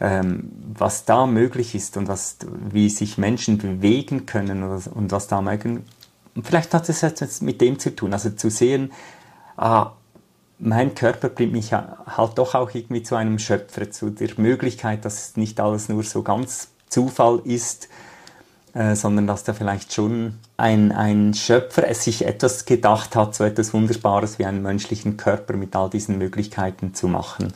[0.00, 2.38] ähm, was da möglich ist und was,
[2.70, 5.84] wie sich Menschen bewegen können und, und was da mögen.
[6.42, 8.92] Vielleicht hat es etwas mit dem zu tun, also zu sehen,
[9.58, 9.92] ah,
[10.58, 15.36] mein Körper bringt mich halt doch auch irgendwie zu einem Schöpfer, zu der Möglichkeit, dass
[15.36, 17.88] nicht alles nur so ganz Zufall ist,
[18.74, 23.44] äh, sondern dass da vielleicht schon ein, ein Schöpfer es sich etwas gedacht hat, so
[23.44, 27.52] etwas Wunderbares wie einen menschlichen Körper mit all diesen Möglichkeiten zu machen.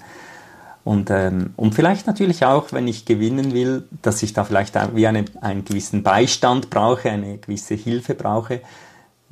[0.84, 5.06] Und, ähm, und vielleicht natürlich auch, wenn ich gewinnen will, dass ich da vielleicht wie
[5.06, 8.60] eine, einen gewissen Beistand brauche, eine gewisse Hilfe brauche,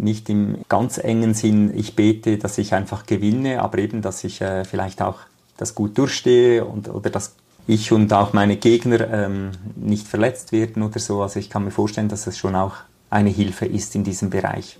[0.00, 4.40] nicht im ganz engen Sinn, ich bete, dass ich einfach gewinne, aber eben, dass ich
[4.40, 5.18] äh, vielleicht auch
[5.56, 7.34] das gut durchstehe und, oder dass
[7.66, 11.22] ich und auch meine Gegner ähm, nicht verletzt werden oder so.
[11.22, 12.74] Also ich kann mir vorstellen, dass es schon auch
[13.10, 14.78] eine Hilfe ist in diesem Bereich.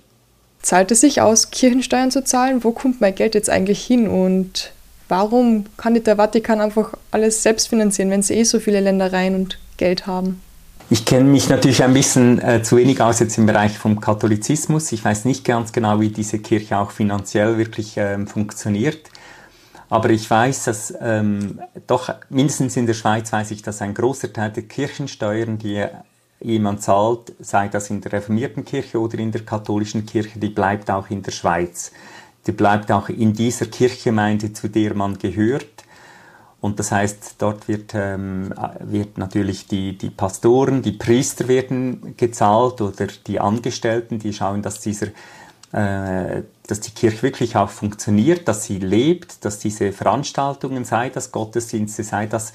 [0.61, 2.63] Zahlt es sich aus, Kirchensteuern zu zahlen?
[2.63, 4.07] Wo kommt mein Geld jetzt eigentlich hin?
[4.07, 4.71] Und
[5.07, 9.35] warum kann nicht der Vatikan einfach alles selbst finanzieren, wenn sie eh so viele Ländereien
[9.35, 10.41] und Geld haben?
[10.93, 14.91] Ich kenne mich natürlich ein bisschen äh, zu wenig aus jetzt im Bereich vom Katholizismus.
[14.91, 19.09] Ich weiß nicht ganz genau, wie diese Kirche auch finanziell wirklich ähm, funktioniert.
[19.89, 24.33] Aber ich weiß, dass ähm, doch mindestens in der Schweiz weiß ich, dass ein großer
[24.33, 25.85] Teil der Kirchensteuern, die
[26.41, 30.91] jemand zahlt, sei das in der reformierten Kirche oder in der katholischen Kirche, die bleibt
[30.91, 31.93] auch in der Schweiz.
[32.47, 35.70] Die bleibt auch in dieser Kirchgemeinde, zu der man gehört.
[36.61, 42.81] Und das heißt, dort wird, ähm, wird natürlich die, die Pastoren, die Priester werden gezahlt
[42.81, 45.07] oder die Angestellten, die schauen, dass dieser
[45.73, 51.31] äh, dass die Kirche wirklich auch funktioniert, dass sie lebt, dass diese Veranstaltungen, sei das
[51.31, 52.53] Gottesdienste, sei das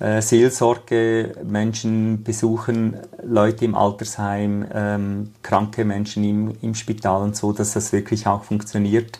[0.00, 7.52] äh, Seelsorge, Menschen besuchen, Leute im Altersheim, ähm, kranke Menschen im, im Spital und so,
[7.52, 9.18] dass das wirklich auch funktioniert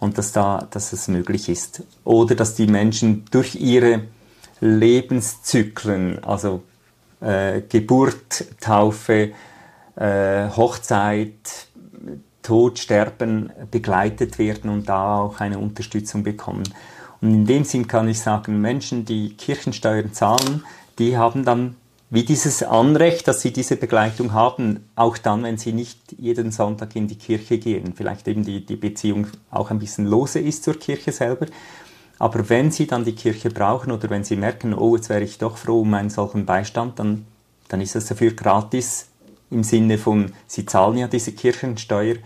[0.00, 1.84] und dass, da, dass es möglich ist.
[2.04, 4.02] Oder dass die Menschen durch ihre
[4.60, 6.62] Lebenszyklen, also
[7.20, 9.32] äh, Geburt, Taufe,
[9.96, 11.68] äh, Hochzeit,
[12.42, 16.64] Tod, Sterben begleitet werden und da auch eine Unterstützung bekommen.
[17.20, 20.64] Und in dem Sinn kann ich sagen, Menschen, die Kirchensteuern zahlen,
[20.98, 21.76] die haben dann
[22.10, 26.96] wie dieses Anrecht, dass sie diese Begleitung haben, auch dann, wenn sie nicht jeden Sonntag
[26.96, 27.94] in die Kirche gehen.
[27.94, 31.46] Vielleicht eben die, die Beziehung auch ein bisschen lose ist zur Kirche selber.
[32.18, 35.38] Aber wenn sie dann die Kirche brauchen oder wenn sie merken, oh, jetzt wäre ich
[35.38, 37.26] doch froh um einen solchen Beistand, dann,
[37.68, 39.06] dann ist das dafür gratis
[39.50, 42.16] im Sinne von, sie zahlen ja diese Kirchensteuer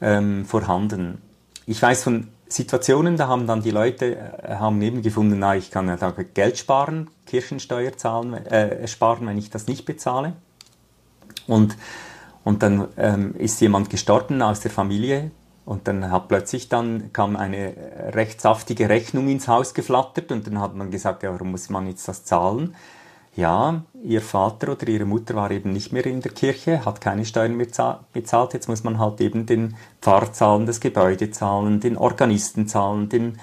[0.00, 1.18] ähm, vorhanden.
[1.66, 5.70] Ich weiß von Situationen, da haben dann die Leute äh, haben eben gefunden, na, ich
[5.70, 10.34] kann ja da Geld sparen, Kirchensteuer zahlen, äh, sparen, wenn ich das nicht bezahle.
[11.46, 11.76] Und,
[12.44, 15.30] und dann ähm, ist jemand gestorben aus der Familie
[15.64, 17.74] und dann hat plötzlich dann kam eine
[18.12, 21.86] recht saftige Rechnung ins Haus geflattert und dann hat man gesagt, ja, warum muss man
[21.86, 22.74] jetzt das zahlen?
[23.34, 27.24] Ja, ihr Vater oder ihre Mutter war eben nicht mehr in der Kirche, hat keine
[27.24, 32.68] Steuern bezahlt, jetzt muss man halt eben den Pfarr zahlen, das Gebäude zahlen, den Organisten
[32.68, 33.38] zahlen, den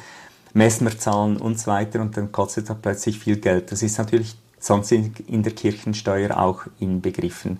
[0.53, 3.71] Messmer zahlen und so weiter und dann kostet das plötzlich viel Geld.
[3.71, 7.59] Das ist natürlich sonst in der Kirchensteuer auch inbegriffen.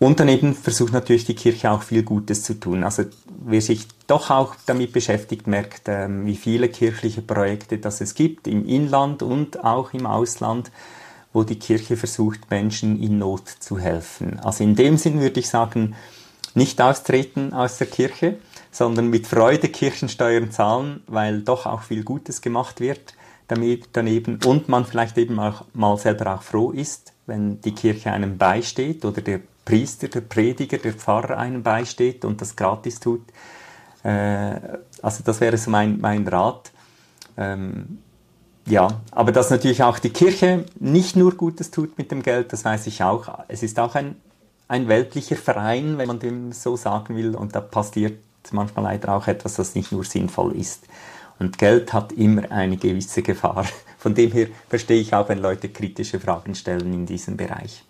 [0.00, 2.82] Und daneben versucht natürlich die Kirche auch viel Gutes zu tun.
[2.84, 3.04] Also
[3.44, 8.46] wer sich doch auch damit beschäftigt, merkt, ähm, wie viele kirchliche Projekte das es gibt,
[8.48, 10.70] im Inland und auch im Ausland
[11.34, 14.40] wo die Kirche versucht, Menschen in Not zu helfen.
[14.40, 15.94] Also in dem Sinn würde ich sagen,
[16.54, 18.38] nicht austreten aus der Kirche,
[18.70, 23.14] sondern mit Freude Kirchensteuern zahlen, weil doch auch viel Gutes gemacht wird
[23.48, 28.12] damit daneben und man vielleicht eben auch mal selber auch froh ist, wenn die Kirche
[28.12, 33.22] einem beisteht oder der Priester, der Prediger, der Pfarrer einem beisteht und das gratis tut.
[34.02, 34.60] Äh,
[35.02, 36.70] also das wäre so mein, mein Rat.
[37.36, 37.98] Ähm,
[38.66, 42.64] ja, aber dass natürlich auch die Kirche nicht nur Gutes tut mit dem Geld, das
[42.64, 43.28] weiß ich auch.
[43.48, 44.16] Es ist auch ein,
[44.68, 48.18] ein weltlicher Verein, wenn man dem so sagen will, und da passiert
[48.52, 50.86] manchmal leider auch etwas, das nicht nur sinnvoll ist.
[51.38, 53.66] Und Geld hat immer eine gewisse Gefahr.
[53.98, 57.84] Von dem her verstehe ich auch, wenn Leute kritische Fragen stellen in diesem Bereich.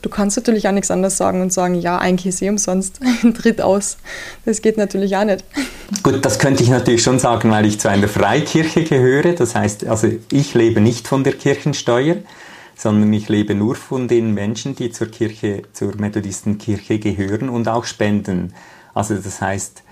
[0.00, 3.00] Du kannst natürlich auch nichts anderes sagen und sagen, ja, eigentlich ist eh umsonst,
[3.34, 3.96] tritt aus.
[4.44, 5.44] Das geht natürlich auch nicht.
[6.04, 9.32] Gut, das könnte ich natürlich schon sagen, weil ich zu einer Freikirche gehöre.
[9.32, 12.16] Das heißt, also ich lebe nicht von der Kirchensteuer,
[12.76, 17.84] sondern ich lebe nur von den Menschen, die zur Kirche, zur Methodistenkirche gehören und auch
[17.84, 18.54] spenden.
[18.94, 19.82] Also das heißt,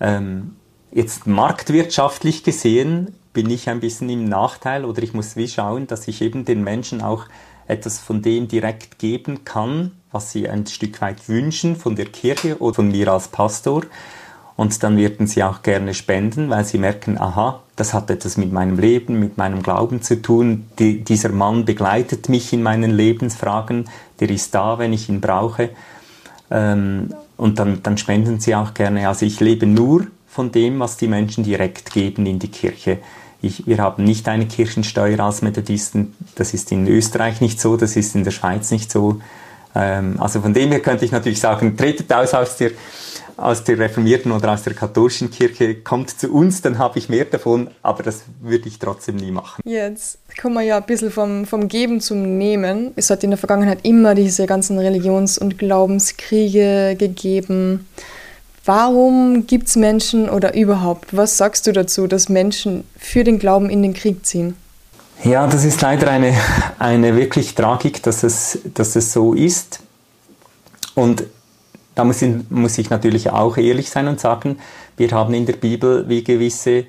[0.00, 0.56] ähm,
[0.92, 6.06] jetzt marktwirtschaftlich gesehen bin ich ein bisschen im Nachteil oder ich muss wie schauen, dass
[6.06, 7.24] ich eben den Menschen auch
[7.66, 12.60] etwas von dem direkt geben kann, was sie ein Stück weit wünschen von der Kirche
[12.60, 13.82] oder von mir als Pastor.
[14.56, 18.52] Und dann werden sie auch gerne spenden, weil sie merken, aha, das hat etwas mit
[18.52, 20.66] meinem Leben, mit meinem Glauben zu tun.
[20.78, 23.88] Die, dieser Mann begleitet mich in meinen Lebensfragen,
[24.20, 25.70] der ist da, wenn ich ihn brauche.
[26.50, 29.08] Ähm, und dann, dann spenden sie auch gerne.
[29.08, 32.98] Also ich lebe nur von dem, was die Menschen direkt geben in die Kirche.
[33.44, 36.14] Ich, wir haben nicht eine Kirchensteuer als Methodisten.
[36.34, 39.20] Das ist in Österreich nicht so, das ist in der Schweiz nicht so.
[39.74, 42.70] Ähm, also von dem her könnte ich natürlich sagen, tretet aus aus der,
[43.36, 47.24] aus der reformierten oder aus der katholischen Kirche, kommt zu uns, dann habe ich mehr
[47.24, 49.60] davon, aber das würde ich trotzdem nie machen.
[49.64, 52.92] Jetzt kommen wir ja ein bisschen vom, vom Geben zum Nehmen.
[52.96, 57.86] Es hat in der Vergangenheit immer diese ganzen Religions- und Glaubenskriege gegeben.
[58.64, 63.68] Warum gibt es Menschen oder überhaupt, was sagst du dazu, dass Menschen für den Glauben
[63.68, 64.56] in den Krieg ziehen?
[65.22, 66.34] Ja, das ist leider eine,
[66.78, 69.80] eine wirklich Tragik, dass es, dass es so ist.
[70.94, 71.24] Und
[71.94, 74.58] da muss ich, muss ich natürlich auch ehrlich sein und sagen,
[74.96, 76.86] wir haben in der Bibel wie gewisse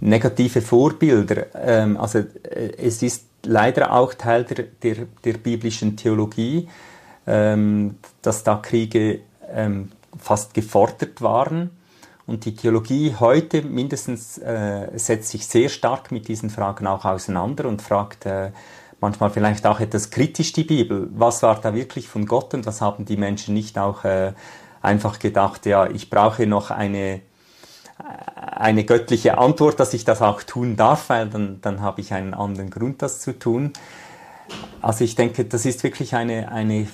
[0.00, 1.46] negative Vorbilder.
[1.54, 6.68] Ähm, also äh, es ist leider auch Teil der, der, der biblischen Theologie,
[7.26, 9.20] ähm, dass da Kriege
[9.52, 11.70] ähm, fast gefordert waren.
[12.26, 17.66] Und die Theologie heute mindestens äh, setzt sich sehr stark mit diesen Fragen auch auseinander
[17.66, 18.50] und fragt äh,
[19.00, 21.10] manchmal vielleicht auch etwas kritisch die Bibel.
[21.14, 24.32] Was war da wirklich von Gott und was haben die Menschen nicht auch äh,
[24.80, 27.20] einfach gedacht, ja, ich brauche noch eine,
[27.98, 32.32] eine göttliche Antwort, dass ich das auch tun darf, weil dann, dann habe ich einen
[32.32, 33.72] anderen Grund, das zu tun.
[34.80, 36.86] Also ich denke, das ist wirklich eine, eine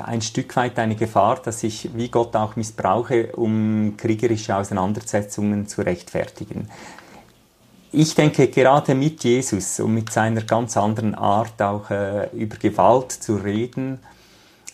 [0.00, 5.82] ein Stück weit eine Gefahr, dass ich wie Gott auch missbrauche, um kriegerische Auseinandersetzungen zu
[5.82, 6.68] rechtfertigen.
[7.94, 13.12] Ich denke, gerade mit Jesus und mit seiner ganz anderen Art auch äh, über Gewalt
[13.12, 13.98] zu reden,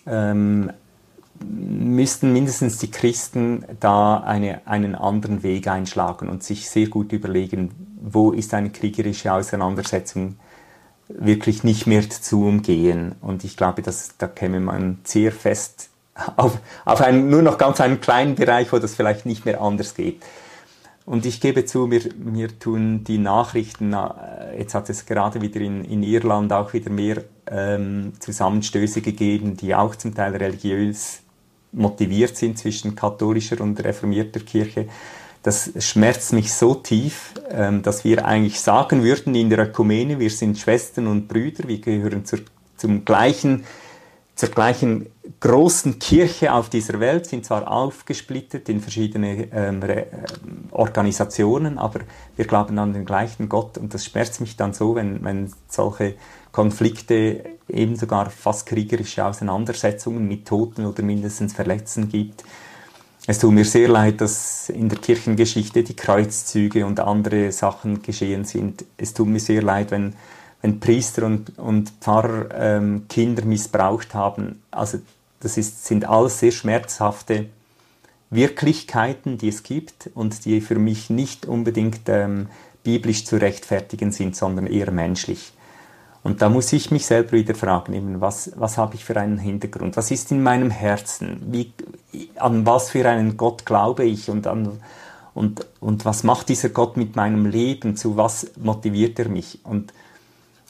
[0.07, 0.71] ähm,
[1.41, 7.71] müssten mindestens die Christen da eine, einen anderen Weg einschlagen und sich sehr gut überlegen,
[8.01, 10.37] wo ist eine kriegerische Auseinandersetzung
[11.09, 13.15] wirklich nicht mehr zu umgehen.
[13.21, 15.89] Und ich glaube, dass, da käme man sehr fest
[16.37, 19.95] auf, auf einen, nur noch ganz einen kleinen Bereich, wo das vielleicht nicht mehr anders
[19.95, 20.23] geht.
[21.07, 25.61] Und ich gebe zu, mir, mir tun die Nachrichten, äh, jetzt hat es gerade wieder
[25.61, 31.21] in, in Irland auch wieder mehr ähm, Zusammenstöße gegeben, die auch zum Teil religiös
[31.73, 34.89] motiviert sind zwischen katholischer und reformierter Kirche.
[35.43, 40.31] Das schmerzt mich so tief, ähm, dass wir eigentlich sagen würden in der Ökumene, wir
[40.31, 42.41] sind Schwestern und Brüder, wir gehören zur,
[42.77, 43.65] zum gleichen
[44.39, 45.07] zur gleichen
[45.41, 50.07] großen Kirche auf dieser Welt, sind zwar aufgesplittet in verschiedene ähm, ähm,
[50.71, 52.01] Organisationen, aber
[52.37, 56.15] wir glauben an den gleichen Gott und das schmerzt mich dann so, wenn, wenn solche
[56.53, 62.45] Konflikte, eben sogar fast kriegerische Auseinandersetzungen mit Toten oder mindestens Verletzten gibt.
[63.29, 68.45] Es tut mir sehr leid, dass in der Kirchengeschichte die Kreuzzüge und andere Sachen geschehen
[68.45, 68.85] sind.
[68.97, 70.15] Es tut mir sehr leid, wenn
[70.63, 74.63] wenn Priester und, und Pfarrer ähm, Kinder missbraucht haben.
[74.71, 74.99] Also
[75.41, 77.47] das ist, sind alles sehr schmerzhafte
[78.31, 82.49] Wirklichkeiten, die es gibt und die für mich nicht unbedingt ähm,
[82.83, 85.53] biblisch zu rechtfertigen sind, sondern eher menschlich.
[86.29, 89.97] Und da muss ich mich selber wieder fragen, was, was habe ich für einen Hintergrund?
[89.97, 91.41] Was ist in meinem Herzen?
[91.47, 91.73] Wie,
[92.37, 94.79] an was für einen Gott glaube ich und, an,
[95.33, 97.97] und, und was macht dieser Gott mit meinem Leben?
[97.97, 99.61] Zu was motiviert er mich?
[99.65, 99.95] Und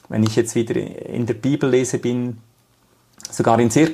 [0.07, 2.37] wenn ich jetzt wieder in der Bibel lese bin,
[3.29, 3.89] sogar in sehr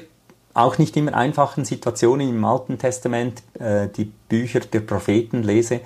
[0.53, 5.81] auch nicht immer einfachen Situationen im Alten Testament äh, die Bücher der Propheten lese,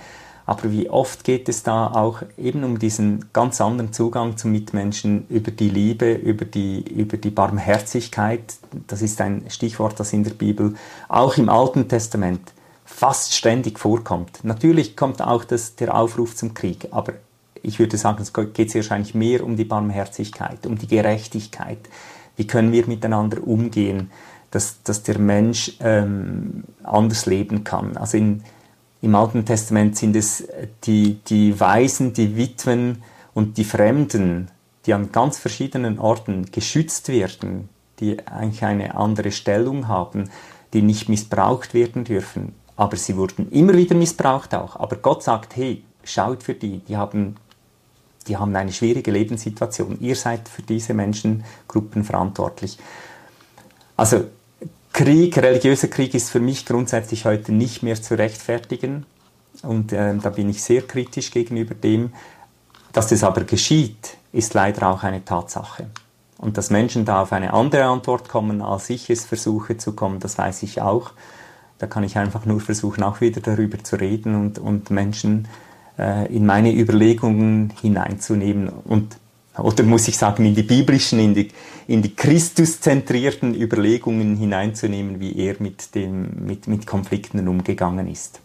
[0.50, 5.28] aber wie oft geht es da auch eben um diesen ganz anderen Zugang zum Mitmenschen,
[5.30, 8.56] über die Liebe, über die, über die Barmherzigkeit.
[8.88, 10.74] Das ist ein Stichwort, das in der Bibel
[11.08, 12.52] auch im Alten Testament
[12.84, 14.40] fast ständig vorkommt.
[14.42, 17.14] Natürlich kommt auch das, der Aufruf zum Krieg, aber
[17.62, 21.78] ich würde sagen, es geht wahrscheinlich mehr um die Barmherzigkeit, um die Gerechtigkeit.
[22.38, 24.10] Wie können wir miteinander umgehen,
[24.50, 27.98] dass, dass der Mensch ähm, anders leben kann?
[27.98, 28.44] Also in,
[29.02, 30.48] im Alten Testament sind es
[30.84, 34.50] die, die Waisen, die Witwen und die Fremden,
[34.86, 40.30] die an ganz verschiedenen Orten geschützt werden, die eigentlich eine andere Stellung haben,
[40.74, 42.54] die nicht missbraucht werden dürfen.
[42.76, 44.76] Aber sie wurden immer wieder missbraucht auch.
[44.76, 47.36] Aber Gott sagt, hey, schaut für die, die haben
[48.28, 50.00] die haben eine schwierige Lebenssituation.
[50.00, 52.78] Ihr seid für diese Menschengruppen verantwortlich.
[53.98, 54.26] Also
[55.00, 59.06] Krieg, religiöser Krieg ist für mich grundsätzlich heute nicht mehr zu rechtfertigen.
[59.64, 62.12] Und äh, da bin ich sehr kritisch gegenüber dem.
[62.92, 65.88] Dass das aber geschieht, ist leider auch eine Tatsache.
[66.38, 70.20] Und dass Menschen da auf eine andere Antwort kommen, als ich es versuche zu kommen,
[70.20, 71.12] das weiß ich auch.
[71.78, 75.48] Da kann ich einfach nur versuchen, auch wieder darüber zu reden und, und Menschen
[75.98, 79.16] äh, in meine Überlegungen hineinzunehmen und
[79.62, 81.50] oder muss ich sagen, in die biblischen, in die,
[81.88, 88.40] in die Christuszentrierten Überlegungen hineinzunehmen, wie er mit, dem, mit, mit Konflikten umgegangen ist.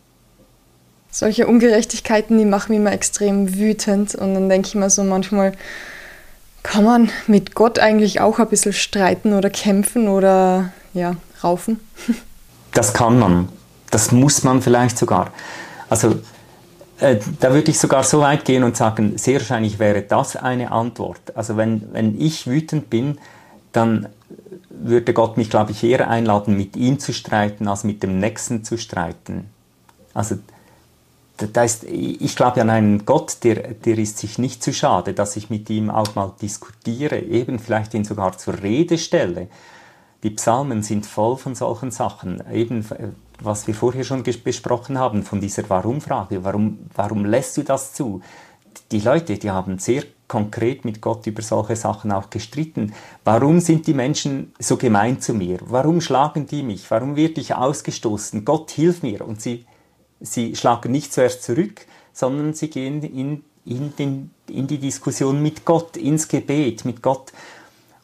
[1.11, 5.53] Solche Ungerechtigkeiten, die machen mich immer extrem wütend und dann denke ich mir so manchmal,
[6.65, 11.81] kann man mit Gott eigentlich auch ein bisschen streiten oder kämpfen oder ja, raufen?
[12.73, 13.49] Das kann man.
[13.93, 15.33] Das muss man vielleicht sogar.
[15.89, 16.17] Also
[17.05, 20.73] äh, da würde ich sogar so weit gehen und sagen, sehr wahrscheinlich wäre das eine
[20.73, 21.37] Antwort.
[21.37, 23.19] Also wenn, wenn ich wütend bin,
[23.73, 24.09] dann
[24.71, 28.65] würde Gott mich, glaube ich, eher einladen, mit ihm zu streiten, als mit dem Nächsten
[28.65, 29.51] zu streiten.
[30.15, 30.37] Also
[31.37, 35.37] da ist, ich glaube an einen Gott, der, der ist sich nicht zu schade, dass
[35.37, 39.49] ich mit ihm auch mal diskutiere, eben vielleicht ihn sogar zur Rede stelle.
[40.23, 42.43] Die Psalmen sind voll von solchen Sachen.
[42.51, 42.87] Eben
[43.41, 46.45] was wir vorher schon besprochen haben, von dieser Warum-Frage.
[46.45, 48.21] Warum, warum lässt du das zu?
[48.91, 52.95] Die Leute, die haben sehr konkret mit Gott über solche Sachen auch gestritten.
[53.25, 55.59] Warum sind die Menschen so gemein zu mir?
[55.67, 56.91] Warum schlagen die mich?
[56.91, 58.45] Warum werde ich ausgestoßen?
[58.45, 59.27] Gott hilf mir.
[59.27, 59.67] Und sie,
[60.21, 65.65] sie schlagen nicht zuerst zurück, sondern sie gehen in, in, den, in die Diskussion mit
[65.65, 67.33] Gott, ins Gebet mit Gott.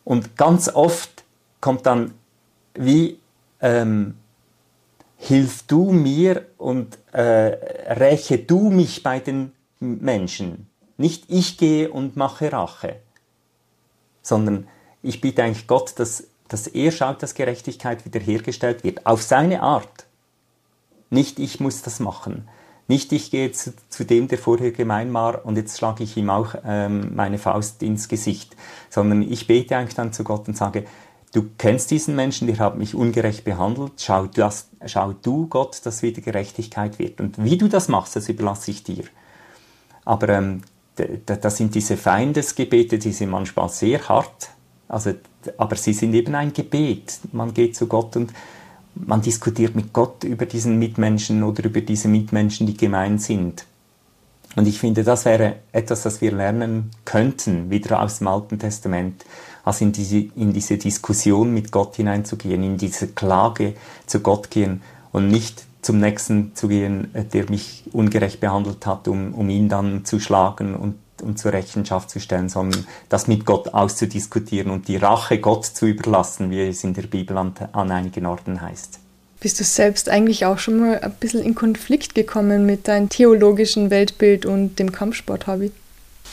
[0.05, 1.25] Und ganz oft
[1.61, 2.13] kommt dann
[2.75, 3.19] wie
[3.61, 4.15] ähm,
[5.21, 7.21] hilf du mir und äh,
[7.93, 10.67] räche du mich bei den Menschen.
[10.97, 12.97] Nicht ich gehe und mache Rache,
[14.23, 14.67] sondern
[15.03, 20.07] ich bitte eigentlich Gott, dass, dass er schaut, dass Gerechtigkeit wiederhergestellt wird, auf seine Art.
[21.11, 22.49] Nicht ich muss das machen.
[22.89, 26.31] Nicht ich gehe zu, zu dem, der vorher gemein war und jetzt schlage ich ihm
[26.31, 28.57] auch ähm, meine Faust ins Gesicht,
[28.89, 30.87] sondern ich bete eigentlich dann zu Gott und sage,
[31.33, 36.03] du kennst diesen Menschen, der hat mich ungerecht behandelt, schau, das, schau du Gott, dass
[36.03, 37.21] wieder Gerechtigkeit wird.
[37.21, 39.05] Und wie du das machst, das überlasse ich dir.
[40.05, 40.63] Aber ähm,
[41.25, 44.51] das sind diese Feindesgebete, die sind manchmal sehr hart,
[44.89, 45.13] also,
[45.57, 47.21] aber sie sind eben ein Gebet.
[47.33, 48.33] Man geht zu Gott und
[48.95, 53.65] man diskutiert mit Gott über diesen Mitmenschen oder über diese Mitmenschen, die gemein sind.
[54.57, 59.25] Und ich finde, das wäre etwas, das wir lernen könnten, wieder aus dem Alten Testament,
[59.65, 63.75] also in diese, in diese Diskussion mit Gott hineinzugehen, in diese Klage
[64.07, 64.83] zu Gott gehen
[65.13, 70.05] und nicht zum Nächsten zu gehen, der mich ungerecht behandelt hat, um, um ihn dann
[70.05, 74.97] zu schlagen und, und zur Rechenschaft zu stellen, sondern das mit Gott auszudiskutieren und die
[74.97, 78.99] Rache Gott zu überlassen, wie es in der Bibel an, an einigen Orten heißt.
[79.41, 83.89] Bist du selbst eigentlich auch schon mal ein bisschen in Konflikt gekommen mit deinem theologischen
[83.89, 85.73] Weltbild und dem Kampfsport-Hobby?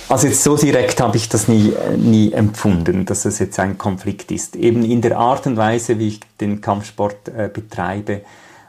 [0.10, 4.32] Also jetzt so direkt habe ich das nie, nie empfunden, dass es jetzt ein Konflikt
[4.32, 4.56] ist.
[4.56, 8.22] Eben in der Art und Weise, wie ich den Kampfsport äh, betreibe,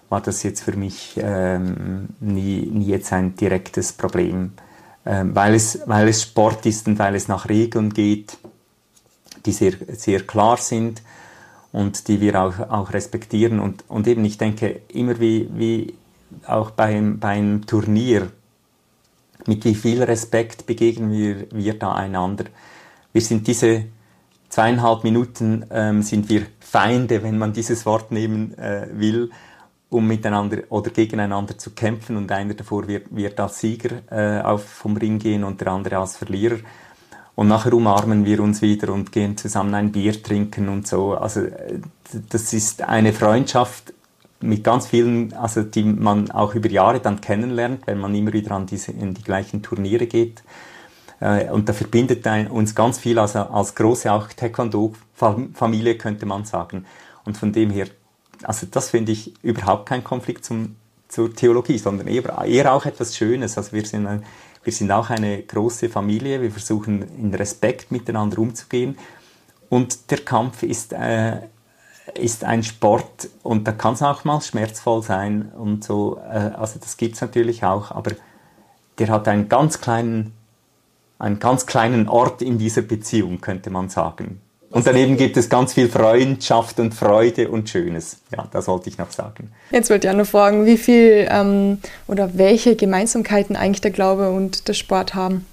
[0.09, 4.53] war das jetzt für mich ähm, nie, nie jetzt ein direktes Problem,
[5.07, 8.39] ähm, weil, es, weil es Sport ist und weil es nach Regeln geht,
[9.47, 11.03] die sehr, sehr klar sind
[11.73, 13.61] und die wir auch, auch respektieren.
[13.61, 15.95] Und, und eben, ich denke, immer wie, wie
[16.47, 18.31] auch beim, beim Turnier,
[19.49, 22.45] mit wie viel Respekt begegnen wir, wir da einander.
[23.13, 23.87] Wir sind diese
[24.49, 29.31] zweieinhalb Minuten, ähm, sind wir Feinde, wenn man dieses Wort nehmen äh, will,
[29.91, 34.65] um miteinander oder gegeneinander zu kämpfen und einer davor wird, wird als Sieger äh, auf,
[34.65, 36.59] vom Ring gehen und der andere als Verlierer.
[37.35, 41.15] Und nachher umarmen wir uns wieder und gehen zusammen ein Bier trinken und so.
[41.15, 41.81] Also äh,
[42.31, 43.95] das ist eine Freundschaft
[44.41, 48.53] mit ganz vielen, also die man auch über Jahre dann kennenlernt, wenn man immer wieder
[48.53, 50.43] an diese, in die gleichen Turniere geht.
[51.21, 56.87] Äh, und da verbindet uns ganz viel, also als große auch Taekwondo-Familie könnte man sagen.
[57.25, 57.89] Und von dem her,
[58.43, 60.77] also das finde ich überhaupt kein Konflikt zum,
[61.09, 63.59] zur Theologie, sondern eher, eher auch etwas Schönes.
[63.59, 64.25] Also wir sind ein,
[64.63, 68.97] wir sind auch eine große Familie, wir versuchen in Respekt miteinander umzugehen.
[69.69, 71.39] Und der Kampf ist, äh,
[72.19, 76.19] ist ein Sport und da kann es auch mal schmerzvoll sein und so.
[76.31, 78.13] Äh, also das gibt es natürlich auch, aber
[78.99, 80.33] der hat einen ganz kleinen,
[81.19, 84.41] einen ganz kleinen Ort in dieser Beziehung, könnte man sagen.
[84.71, 88.19] Und daneben gibt es ganz viel Freundschaft und Freude und Schönes.
[88.37, 89.51] Ja, das wollte ich noch sagen.
[89.71, 94.31] Jetzt wollte ich auch noch fragen, wie viel ähm, oder welche Gemeinsamkeiten eigentlich der Glaube
[94.31, 95.47] und der Sport haben.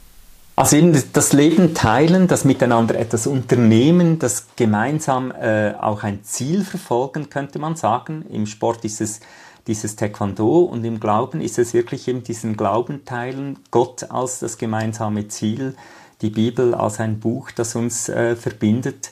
[0.58, 6.64] Also eben das Leben teilen, das Miteinander etwas unternehmen, das gemeinsam äh, auch ein Ziel
[6.64, 8.26] verfolgen, könnte man sagen.
[8.30, 9.20] Im Sport ist es
[9.68, 14.58] dieses Taekwondo und im Glauben ist es wirklich eben diesen Glauben teilen, Gott als das
[14.58, 15.76] gemeinsame Ziel
[16.22, 19.12] die Bibel als ein Buch, das uns äh, verbindet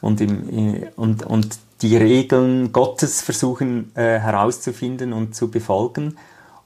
[0.00, 0.48] und, im,
[0.82, 6.16] äh, und, und die Regeln Gottes versuchen äh, herauszufinden und zu befolgen.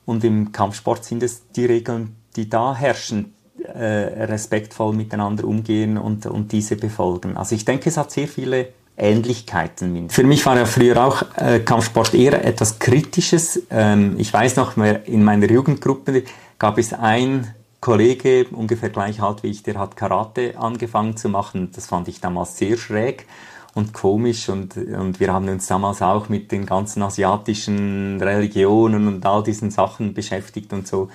[0.06, 3.34] Und im Kampfsport sind es die Regeln, die da herrschen,
[3.74, 7.36] äh, respektvoll miteinander umgehen und, und diese befolgen.
[7.36, 10.08] Also ich denke, es hat sehr viele Ähnlichkeiten.
[10.08, 13.62] Für mich war ja früher auch äh, Kampfsport eher etwas Kritisches.
[13.70, 16.24] Ähm, ich weiß noch, in meiner Jugendgruppe
[16.58, 21.70] gab es ein Kollege, ungefähr gleich alt wie ich, der hat Karate angefangen zu machen.
[21.74, 23.26] Das fand ich damals sehr schräg
[23.74, 29.26] und komisch und, und wir haben uns damals auch mit den ganzen asiatischen Religionen und
[29.26, 31.10] all diesen Sachen beschäftigt und so.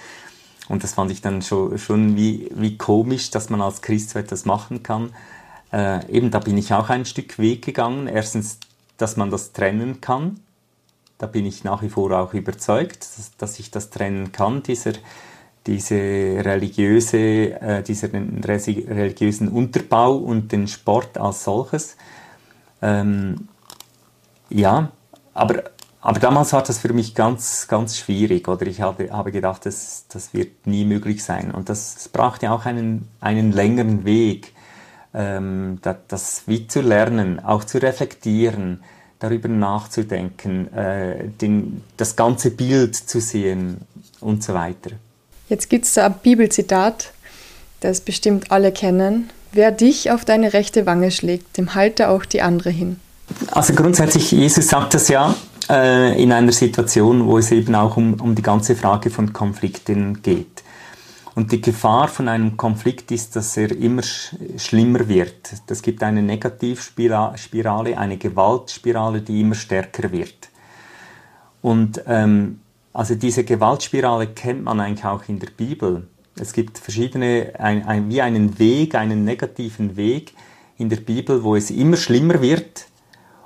[0.71, 4.19] Und das fand ich dann schon, schon wie, wie komisch, dass man als Christ so
[4.19, 5.09] etwas machen kann.
[5.73, 8.07] Äh, eben da bin ich auch ein Stück Weg gegangen.
[8.07, 8.57] Erstens,
[8.95, 10.39] dass man das trennen kann.
[11.17, 14.93] Da bin ich nach wie vor auch überzeugt, dass, dass ich das trennen kann, dieser
[15.67, 21.97] diese religiöse, äh, diesen religiösen Unterbau und den Sport als solches.
[22.81, 23.47] Ähm,
[24.49, 24.91] ja,
[25.33, 25.65] aber,
[26.01, 30.05] aber damals war das für mich ganz, ganz schwierig, oder ich habe, habe gedacht, das,
[30.09, 31.51] das wird nie möglich sein.
[31.51, 34.53] Und das, brachte auch einen, einen längeren Weg,
[35.13, 38.83] ähm, das, das wie zu lernen, auch zu reflektieren,
[39.19, 43.81] darüber nachzudenken, äh, den, das ganze Bild zu sehen
[44.19, 44.91] und so weiter.
[45.49, 47.11] Jetzt gibt es da ein Bibelzitat,
[47.81, 49.29] das bestimmt alle kennen.
[49.51, 52.99] Wer dich auf deine rechte Wange schlägt, dem halte auch die andere hin.
[53.51, 55.35] Also grundsätzlich, Jesus sagt das ja
[55.71, 60.21] äh, in einer Situation, wo es eben auch um, um die ganze Frage von Konflikten
[60.21, 60.63] geht.
[61.33, 65.53] Und die Gefahr von einem Konflikt ist, dass er immer sch schlimmer wird.
[65.67, 70.49] Das gibt eine Negativspirale, eine Gewaltspirale, die immer stärker wird.
[71.61, 72.59] Und ähm,
[72.91, 76.07] also diese Gewaltspirale kennt man eigentlich auch in der Bibel.
[76.35, 80.33] Es gibt verschiedene, ein, ein, wie einen Weg, einen negativen Weg
[80.77, 82.87] in der Bibel, wo es immer schlimmer wird.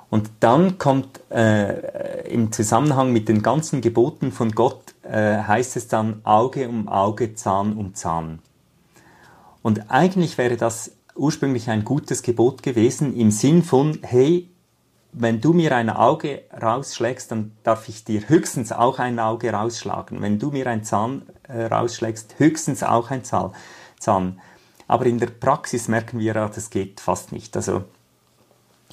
[0.08, 5.88] Und dann kommt äh, im Zusammenhang mit den ganzen Geboten von Gott, äh, heißt es
[5.88, 8.38] dann Auge um Auge, Zahn um Zahn.
[9.62, 14.48] Und eigentlich wäre das ursprünglich ein gutes Gebot gewesen im Sinn von, hey,
[15.18, 20.20] wenn du mir ein Auge rausschlägst, dann darf ich dir höchstens auch ein Auge rausschlagen.
[20.20, 24.40] Wenn du mir ein Zahn äh, rausschlägst, höchstens auch ein Zahn.
[24.86, 27.56] Aber in der Praxis merken wir ja, das geht fast nicht.
[27.56, 27.84] Also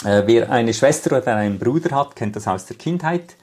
[0.03, 3.35] wer eine Schwester oder einen Bruder hat, kennt das aus der Kindheit.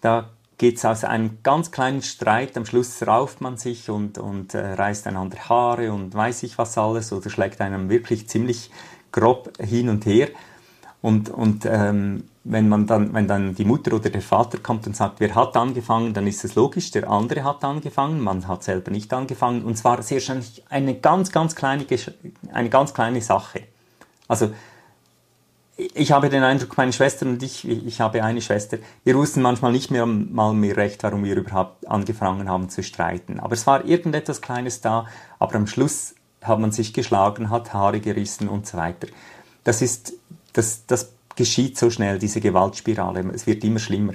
[0.00, 4.52] Da geht es aus einem ganz kleinen Streit, am Schluss rauft man sich und, und
[4.52, 8.70] äh, reißt einander Haare und weiß ich was alles oder schlägt einem wirklich ziemlich
[9.10, 10.28] grob hin und her.
[11.00, 14.94] Und, und ähm, wenn, man dann, wenn dann die Mutter oder der Vater kommt und
[14.94, 18.90] sagt, wer hat angefangen, dann ist es logisch, der andere hat angefangen, man hat selber
[18.90, 19.64] nicht angefangen.
[19.64, 21.86] Und zwar sehr wahrscheinlich eine ganz, ganz kleine,
[22.52, 23.62] eine ganz kleine Sache.
[24.28, 24.50] Also
[25.94, 29.72] ich habe den Eindruck, meine Schwester und ich, ich habe eine Schwester, wir wussten manchmal
[29.72, 33.40] nicht mehr mal mehr recht, warum wir überhaupt angefangen haben zu streiten.
[33.40, 35.06] Aber es war irgendetwas Kleines da,
[35.38, 39.08] aber am Schluss hat man sich geschlagen, hat Haare gerissen und so weiter.
[39.64, 40.14] Das ist,
[40.52, 43.24] das, das geschieht so schnell, diese Gewaltspirale.
[43.32, 44.14] Es wird immer schlimmer.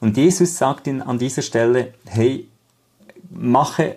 [0.00, 2.48] Und Jesus sagt in, an dieser Stelle, hey,
[3.30, 3.96] mache,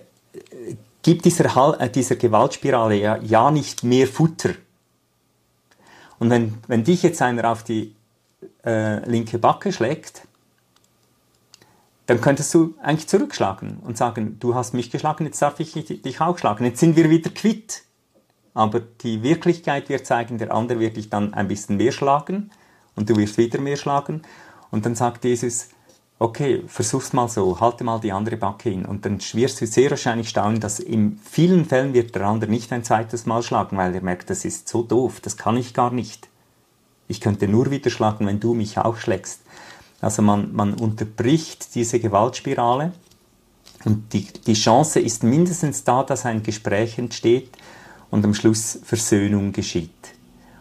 [1.03, 4.51] gib dieser, äh, dieser Gewaltspirale ja, ja nicht mehr Futter
[6.21, 7.95] und wenn, wenn dich jetzt einer auf die
[8.63, 10.21] äh, linke Backe schlägt,
[12.05, 16.21] dann könntest du eigentlich zurückschlagen und sagen, du hast mich geschlagen, jetzt darf ich dich
[16.21, 16.63] auch schlagen.
[16.63, 17.81] Jetzt sind wir wieder quitt.
[18.53, 22.51] Aber die Wirklichkeit wird zeigen, der andere wird dich dann ein bisschen mehr schlagen
[22.95, 24.21] und du wirst wieder mehr schlagen.
[24.69, 25.69] Und dann sagt Jesus,
[26.21, 28.85] okay, versuch's mal so, halte mal die andere Backe hin.
[28.85, 32.71] Und dann wirst du sehr wahrscheinlich staunen, dass in vielen Fällen wird der andere nicht
[32.71, 35.91] ein zweites Mal schlagen, weil er merkt, das ist so doof, das kann ich gar
[35.91, 36.29] nicht.
[37.07, 39.41] Ich könnte nur wieder schlagen, wenn du mich auch schlägst.
[39.99, 42.93] Also man, man unterbricht diese Gewaltspirale
[43.83, 47.49] und die, die Chance ist mindestens da, dass ein Gespräch entsteht
[48.11, 49.89] und am Schluss Versöhnung geschieht.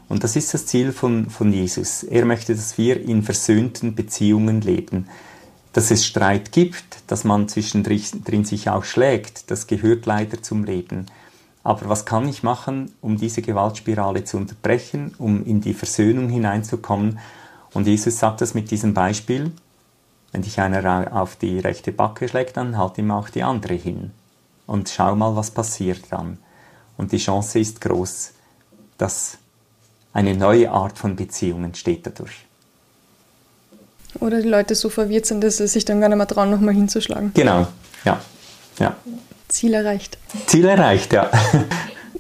[0.09, 2.03] Und das ist das Ziel von, von Jesus.
[2.03, 5.07] Er möchte, dass wir in versöhnten Beziehungen leben
[5.73, 11.07] dass es Streit gibt, dass man zwischendrin sich auch schlägt, das gehört leider zum Leben.
[11.63, 17.19] Aber was kann ich machen, um diese Gewaltspirale zu unterbrechen, um in die Versöhnung hineinzukommen?
[17.73, 19.53] Und Jesus sagt das mit diesem Beispiel,
[20.33, 24.13] wenn dich einer auf die rechte Backe schlägt, dann halt ihm auch die andere hin.
[24.67, 26.39] Und schau mal, was passiert dann.
[26.97, 28.33] Und die Chance ist groß,
[28.97, 29.39] dass
[30.13, 32.47] eine neue Art von Beziehung entsteht dadurch.
[34.19, 36.75] Oder die Leute so verwirrt sind, dass sie sich dann gar nicht mehr trauen, nochmal
[36.75, 37.33] hinzuschlagen.
[37.35, 37.67] Genau,
[38.05, 38.21] ja.
[38.79, 38.97] ja.
[39.49, 40.19] Ziel erreicht.
[40.47, 41.31] Ziel erreicht, ja.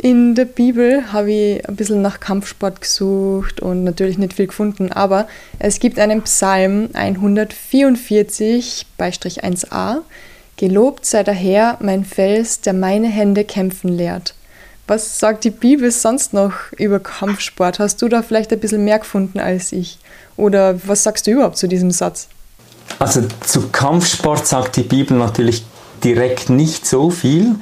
[0.03, 4.91] In der Bibel habe ich ein bisschen nach Kampfsport gesucht und natürlich nicht viel gefunden,
[4.91, 5.28] aber
[5.59, 9.99] es gibt einen Psalm 144 Beistrich 1a.
[10.57, 14.34] Gelobt sei der Herr, mein Fels, der meine Hände kämpfen lehrt.
[14.86, 17.78] Was sagt die Bibel sonst noch über Kampfsport?
[17.78, 19.99] Hast du da vielleicht ein bisschen mehr gefunden als ich?
[20.41, 22.28] Oder was sagst du überhaupt zu diesem Satz?
[22.99, 25.64] Also zu Kampfsport sagt die Bibel natürlich
[26.03, 27.57] direkt nicht so viel,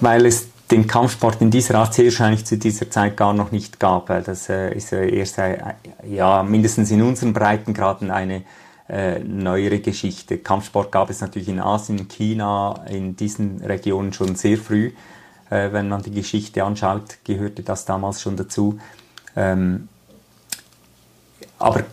[0.00, 3.80] weil es den Kampfsport in dieser Art sehr wahrscheinlich zu dieser Zeit gar noch nicht
[3.80, 4.06] gab.
[4.24, 5.58] Das äh, ist erst, äh,
[6.08, 8.42] ja, mindestens in unseren Breitengraden eine
[8.88, 10.38] äh, neuere Geschichte.
[10.38, 14.92] Kampfsport gab es natürlich in Asien, China, in diesen Regionen schon sehr früh.
[15.48, 18.78] Äh, wenn man die Geschichte anschaut, gehörte das damals schon dazu.
[19.34, 19.88] Ähm,
[21.58, 21.84] aber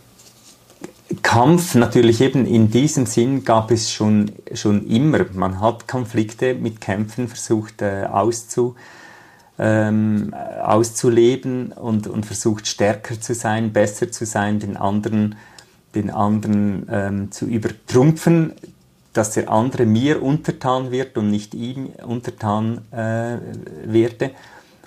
[1.23, 5.25] Kampf natürlich eben in diesem Sinn gab es schon, schon immer.
[5.33, 8.75] Man hat Konflikte mit Kämpfen versucht äh, auszu,
[9.57, 15.35] ähm, auszuleben und, und versucht stärker zu sein, besser zu sein, den anderen,
[15.95, 18.53] den anderen ähm, zu übertrumpfen,
[19.13, 23.37] dass der andere mir untertan wird und nicht ihm untertan äh,
[23.85, 24.31] werde.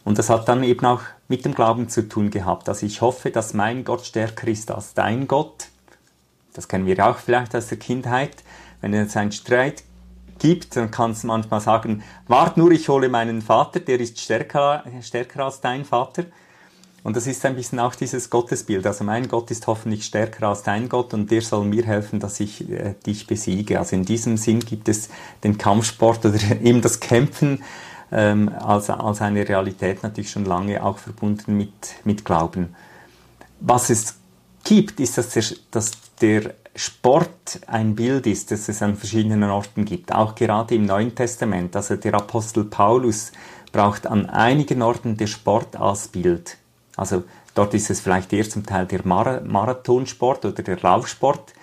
[0.05, 2.68] Und das hat dann eben auch mit dem Glauben zu tun gehabt.
[2.68, 5.70] Also ich hoffe, dass mein Gott stärker ist als dein Gott
[6.55, 8.42] das kennen wir auch vielleicht aus der Kindheit.
[8.80, 9.84] Wenn es einen Streit
[10.38, 14.84] gibt, dann kannst du manchmal sagen, wart nur, ich hole meinen Vater, der ist stärker,
[15.03, 16.24] stärker als dein Vater.
[17.03, 18.86] Und das ist ein bisschen auch dieses Gottesbild.
[18.86, 22.40] Also mein Gott ist hoffentlich stärker als dein Gott und der soll mir helfen, dass
[22.40, 23.78] ich äh, dich besiege.
[23.78, 25.09] Also in diesem Sinn gibt es
[25.42, 27.62] den Kampfsport oder eben das Kämpfen
[28.12, 32.74] ähm, als, als eine Realität natürlich schon lange auch verbunden mit, mit Glauben.
[33.61, 34.16] Was es
[34.64, 39.85] gibt, ist, dass der, dass der Sport ein Bild ist, das es an verschiedenen Orten
[39.85, 41.75] gibt, auch gerade im Neuen Testament.
[41.75, 43.33] Also der Apostel Paulus
[43.73, 46.57] braucht an einigen Orten der Sport als Bild.
[46.97, 51.55] Also dort ist es vielleicht eher zum Teil der Marathonsport oder der Laufsport.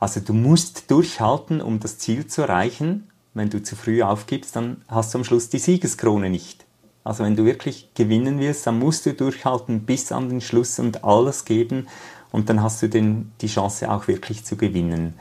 [0.00, 3.08] Also du musst durchhalten, um das Ziel zu erreichen.
[3.34, 6.64] Wenn du zu früh aufgibst, dann hast du am Schluss die Siegeskrone nicht.
[7.04, 11.04] Also wenn du wirklich gewinnen willst, dann musst du durchhalten bis an den Schluss und
[11.04, 11.86] alles geben
[12.32, 15.14] und dann hast du den, die Chance auch wirklich zu gewinnen.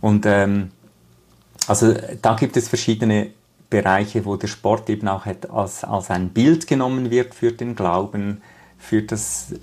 [0.00, 0.70] Und ähm,
[1.66, 3.30] also da gibt es verschiedene
[3.70, 8.40] Bereiche, wo der Sport eben auch als, als ein Bild genommen wird für den Glauben,
[8.78, 9.54] für das,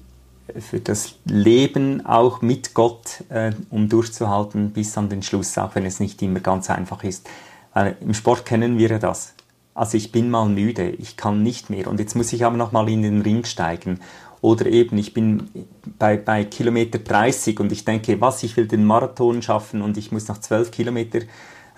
[0.60, 5.86] für das Leben auch mit Gott, äh, um durchzuhalten bis an den Schluss, auch wenn
[5.86, 7.28] es nicht immer ganz einfach ist.
[7.74, 9.34] Äh, Im Sport kennen wir ja das.
[9.74, 12.72] Also ich bin mal müde, ich kann nicht mehr und jetzt muss ich aber noch
[12.72, 14.00] mal in den Ring steigen.
[14.46, 15.50] Oder eben, ich bin
[15.98, 20.12] bei, bei Kilometer 30 und ich denke, was, ich will den Marathon schaffen und ich
[20.12, 21.22] muss noch 12 Kilometer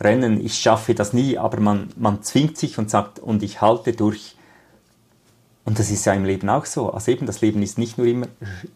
[0.02, 3.94] rennen, ich schaffe das nie, aber man, man zwingt sich und sagt, und ich halte
[3.94, 4.36] durch.
[5.64, 6.92] Und das ist ja im Leben auch so.
[6.92, 8.28] Also eben, das Leben ist nicht nur immer,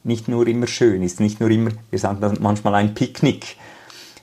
[0.05, 3.57] nicht nur immer schön, ist nicht nur immer, wir sagen manchmal ein Picknick,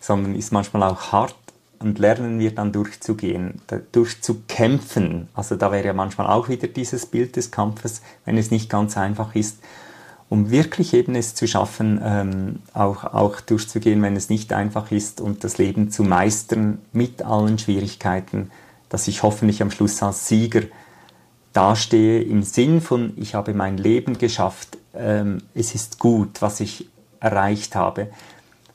[0.00, 1.36] sondern ist manchmal auch hart
[1.80, 3.60] und lernen wir dann durchzugehen,
[3.92, 5.28] durchzukämpfen.
[5.34, 8.96] Also da wäre ja manchmal auch wieder dieses Bild des Kampfes, wenn es nicht ganz
[8.96, 9.58] einfach ist
[10.28, 15.20] um wirklich eben es zu schaffen, ähm, auch, auch durchzugehen, wenn es nicht einfach ist
[15.20, 18.50] und das Leben zu meistern mit allen Schwierigkeiten,
[18.88, 20.62] dass ich hoffentlich am Schluss als Sieger
[21.52, 26.88] dastehe im Sinn von, ich habe mein Leben geschafft, ähm, es ist gut, was ich
[27.20, 28.08] erreicht habe.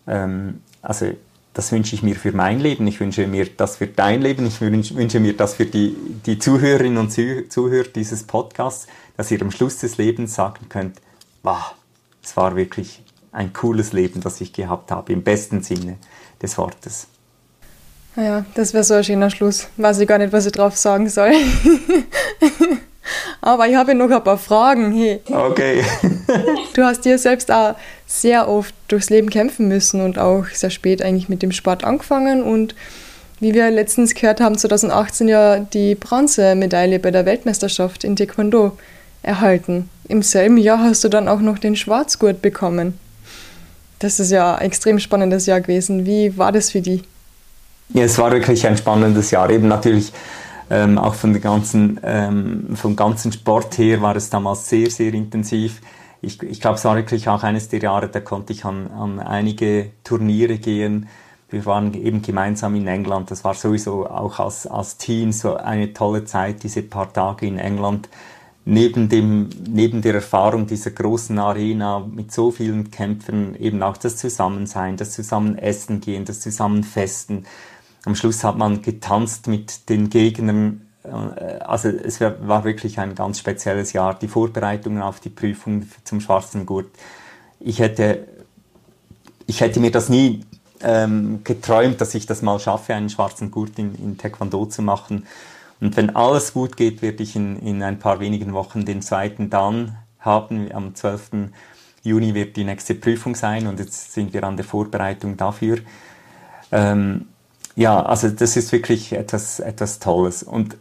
[0.07, 1.11] Ähm, also
[1.53, 4.59] das wünsche ich mir für mein Leben, ich wünsche mir das für dein Leben, ich
[4.59, 5.95] wünsche mir das für die,
[6.25, 8.87] die Zuhörerinnen und Zuhörer dieses Podcasts,
[9.17, 10.99] dass ihr am Schluss des Lebens sagen könnt,
[11.43, 11.75] wow,
[12.23, 15.97] es war wirklich ein cooles Leben, das ich gehabt habe, im besten Sinne
[16.41, 17.07] des Wortes.
[18.15, 19.67] Naja, das wäre so ein schöner Schluss.
[19.77, 21.31] Weiß ich gar nicht, was ich drauf sagen soll.
[23.41, 24.93] Aber ich habe noch ein paar Fragen.
[24.93, 25.21] Hey.
[25.29, 25.83] Okay.
[26.73, 27.75] du hast dir selbst auch
[28.07, 32.43] sehr oft durchs Leben kämpfen müssen und auch sehr spät eigentlich mit dem Sport angefangen.
[32.43, 32.75] Und
[33.39, 38.77] wie wir letztens gehört haben, 2018 ja die Bronzemedaille bei der Weltmeisterschaft in Taekwondo
[39.21, 39.89] erhalten.
[40.07, 42.99] Im selben Jahr hast du dann auch noch den Schwarzgurt bekommen.
[43.99, 46.05] Das ist ja ein extrem spannendes Jahr gewesen.
[46.05, 47.03] Wie war das für dich?
[47.89, 49.49] Ja, es war wirklich ein spannendes Jahr.
[49.49, 50.11] Eben natürlich
[50.73, 55.13] ähm, auch von der ganzen, ähm, vom ganzen Sport her war es damals sehr, sehr
[55.13, 55.81] intensiv.
[56.21, 59.19] Ich, ich glaube, es war wirklich auch eines der Jahre, da konnte ich an, an
[59.19, 61.07] einige Turniere gehen.
[61.49, 63.29] Wir waren eben gemeinsam in England.
[63.29, 67.59] Das war sowieso auch als, als Team so eine tolle Zeit, diese paar Tage in
[67.59, 68.09] England
[68.65, 74.17] neben, dem, neben der Erfahrung dieser großen Arena mit so vielen Kämpfern eben auch das
[74.17, 77.45] Zusammensein, das Zusammenessen gehen, das Zusammenfesten.
[78.05, 80.81] Am Schluss hat man getanzt mit den Gegnern.
[81.03, 84.13] Äh, also es war wirklich ein ganz spezielles Jahr.
[84.15, 86.87] Die Vorbereitungen auf die Prüfung zum schwarzen Gurt.
[87.59, 88.27] Ich hätte,
[89.47, 90.45] ich hätte mir das nie
[90.81, 95.25] ähm, geträumt, dass ich das mal schaffe, einen schwarzen Gurt in, in Taekwondo zu machen.
[95.79, 99.49] Und wenn alles gut geht, werde ich in, in ein paar wenigen Wochen den zweiten
[99.49, 100.71] dann haben.
[100.73, 101.49] Am 12.
[102.03, 105.79] Juni wird die nächste Prüfung sein und jetzt sind wir an der Vorbereitung dafür.
[106.71, 107.27] Ähm,
[107.75, 110.43] ja, also das ist wirklich etwas, etwas Tolles.
[110.43, 110.77] Und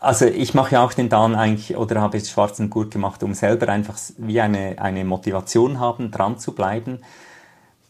[0.00, 3.34] also ich mache ja auch den Dan eigentlich oder habe jetzt schwarzen Gurt gemacht, um
[3.34, 7.00] selber einfach wie eine, eine Motivation haben, dran zu bleiben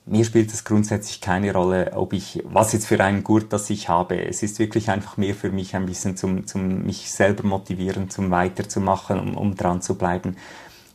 [0.05, 3.89] mir spielt es grundsätzlich keine Rolle, ob ich, was jetzt für einen Gurt das ich
[3.89, 4.21] habe.
[4.27, 8.31] Es ist wirklich einfach mehr für mich ein bisschen zum, zum mich selber motivieren, zum
[8.31, 10.37] weiterzumachen, um, um dran zu bleiben.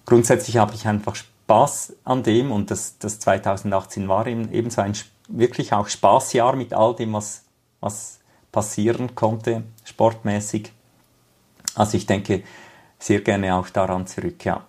[0.05, 4.82] Grundsätzlich habe ich einfach Spaß an dem und das, das 2018 war eben, eben so
[4.82, 4.93] ein
[5.28, 7.44] wirklich auch Spaßjahr mit all dem, was,
[7.80, 8.20] was
[8.52, 10.72] passieren konnte, sportmäßig.
[11.76, 12.44] Also ich denke
[13.00, 14.66] sehr gerne auch daran zurück, ja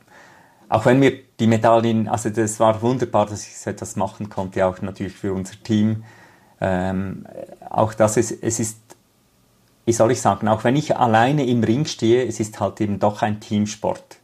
[0.68, 4.66] auch wenn mir die Medaillen, also das war wunderbar, dass ich so etwas machen konnte,
[4.66, 6.04] auch natürlich für unser Team.
[6.60, 7.26] Ähm,
[7.70, 8.78] auch das ist, es ist,
[9.86, 12.98] wie soll ich sagen, auch wenn ich alleine im Ring stehe, es ist halt eben
[12.98, 14.17] doch ein Teamsport.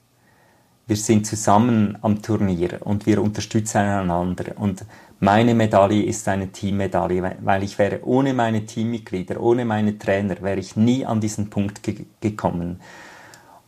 [0.87, 4.45] Wir sind zusammen am Turnier und wir unterstützen einander.
[4.57, 4.85] Und
[5.21, 10.61] meine Medaille ist eine Teammedaille, weil ich wäre ohne meine Teammitglieder, ohne meine Trainer, wäre
[10.61, 12.81] ich nie an diesen Punkt ge gekommen.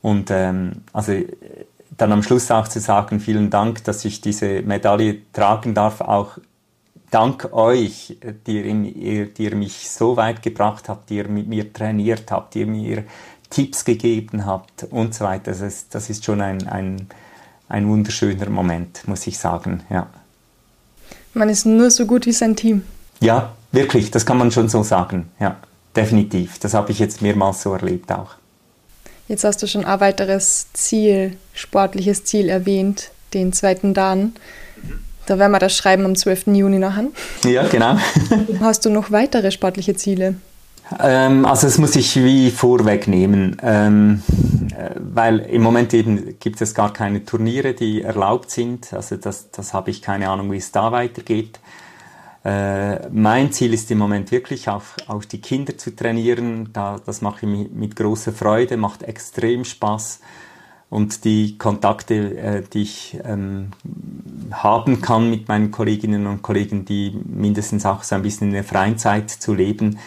[0.03, 1.15] Und ähm, also
[1.97, 6.39] dann am Schluss auch zu sagen, vielen Dank, dass ich diese Medaille tragen darf, auch
[7.11, 11.73] dank euch, die ihr, die ihr mich so weit gebracht habt, die ihr mit mir
[11.73, 13.05] trainiert habt, die ihr mir
[13.57, 15.51] Tipps gegeben habt und so weiter.
[15.51, 17.07] Das ist, das ist schon ein, ein,
[17.71, 20.09] ein wunderschöner Moment, muss ich sagen, ja.
[21.33, 22.83] Man ist nur so gut wie sein Team.
[23.21, 25.57] Ja, wirklich, das kann man schon so sagen, ja,
[25.95, 26.59] definitiv.
[26.59, 28.35] Das habe ich jetzt mehrmals so erlebt auch.
[29.27, 34.35] Jetzt hast du schon ein weiteres Ziel, sportliches Ziel erwähnt, den zweiten Dan.
[35.25, 36.49] Da werden wir das schreiben am 12.
[36.49, 37.07] Juni nachher.
[37.43, 37.97] Ja, genau.
[38.61, 40.35] hast du noch weitere sportliche Ziele?
[41.01, 44.23] Ähm, also das muss ich wie vorwegnehmen, ähm,
[44.77, 48.93] äh, weil im Moment eben gibt es gar keine Turniere, die erlaubt sind.
[48.93, 51.59] Also das, das habe ich keine Ahnung, wie es da weitergeht.
[52.45, 56.73] Äh, mein Ziel ist im Moment wirklich auch, auch die Kinder zu trainieren.
[56.73, 60.21] Da, das mache ich mit, mit großer Freude, macht extrem Spaß.
[60.89, 63.73] Und die Kontakte, äh, die ich ähm,
[64.53, 68.63] haben kann mit meinen Kolleginnen und Kollegen, die mindestens auch so ein bisschen in der
[68.63, 69.99] freien Zeit zu leben.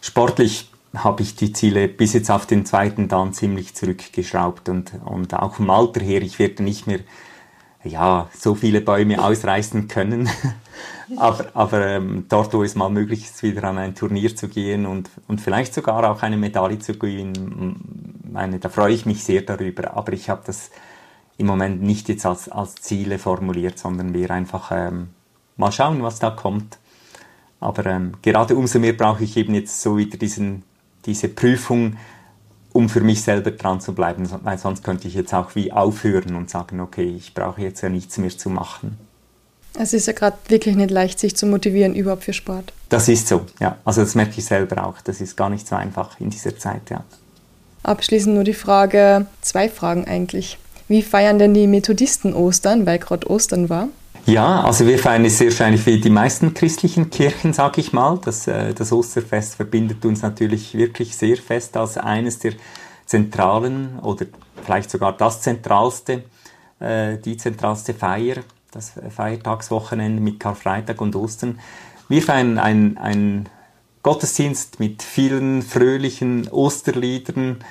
[0.00, 5.34] Sportlich habe ich die Ziele bis jetzt auf den zweiten dann ziemlich zurückgeschraubt und, und
[5.34, 7.00] auch vom Alter her, ich werde nicht mehr
[7.84, 10.28] ja, so viele Bäume ausreißen können.
[11.16, 14.86] aber aber ähm, dort, wo es mal möglich ist, wieder an ein Turnier zu gehen
[14.86, 19.42] und, und vielleicht sogar auch eine Medaille zu gewinnen, meine, da freue ich mich sehr
[19.42, 19.96] darüber.
[19.96, 20.70] Aber ich habe das
[21.36, 25.10] im Moment nicht jetzt als, als Ziele formuliert, sondern wir einfach ähm,
[25.56, 26.78] mal schauen, was da kommt.
[27.60, 30.62] Aber ähm, gerade umso mehr brauche ich eben jetzt so wieder diesen,
[31.06, 31.96] diese Prüfung,
[32.72, 36.36] um für mich selber dran zu bleiben, weil sonst könnte ich jetzt auch wie aufhören
[36.36, 38.96] und sagen, okay, ich brauche jetzt ja nichts mehr zu machen.
[39.76, 42.72] Es ist ja gerade wirklich nicht leicht, sich zu motivieren überhaupt für Sport.
[42.88, 43.78] Das ist so, ja.
[43.84, 45.00] Also das merke ich selber auch.
[45.02, 47.04] Das ist gar nicht so einfach in dieser Zeit, ja.
[47.84, 50.58] Abschließend nur die Frage, zwei Fragen eigentlich.
[50.88, 53.88] Wie feiern denn die Methodisten Ostern, weil gerade Ostern war?
[54.28, 58.20] Ja, also wir feiern es sehr wahrscheinlich wie die meisten christlichen Kirchen, sage ich mal.
[58.22, 62.52] Das, äh, das Osterfest verbindet uns natürlich wirklich sehr fest als eines der
[63.06, 64.26] zentralen oder
[64.62, 66.24] vielleicht sogar das zentralste,
[66.78, 68.36] äh, die zentralste Feier,
[68.70, 71.58] das Feiertagswochenende mit Karfreitag und Ostern.
[72.10, 73.48] Wir feiern ein, ein
[74.02, 77.64] Gottesdienst mit vielen fröhlichen Osterliedern,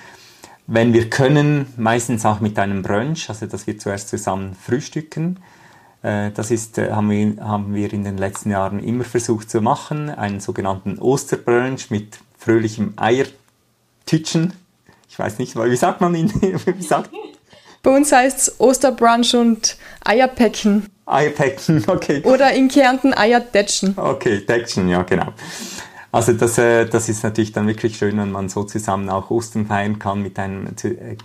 [0.66, 5.38] wenn wir können, meistens auch mit einem Brunch, also dass wir zuerst zusammen frühstücken.
[6.04, 9.62] Äh, das ist, äh, haben, wir, haben wir in den letzten Jahren immer versucht zu
[9.62, 14.54] machen, einen sogenannten Osterbrunch mit fröhlichem Eiertütschen.
[15.10, 16.32] Ich weiß nicht, wie sagt man ihn?
[16.42, 17.10] wie sagt?
[17.84, 20.88] Bei uns heißt es Osterbrunch und Eierpäckchen.
[21.06, 22.22] Eierpäckchen, okay.
[22.24, 23.94] Oder in Kärnten Eiertätschen.
[23.98, 25.34] Okay, Tätschen, ja genau.
[26.12, 29.66] Also das, äh, das ist natürlich dann wirklich schön, wenn man so zusammen auch Ostern
[29.68, 30.70] feiern kann mit einem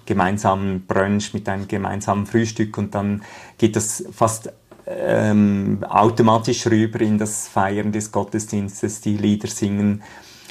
[0.06, 3.22] gemeinsamen Brunch, mit einem gemeinsamen Frühstück und dann
[3.58, 4.52] geht das fast
[4.98, 10.02] ähm, automatisch rüber in das Feiern des Gottesdienstes, die Lieder singen,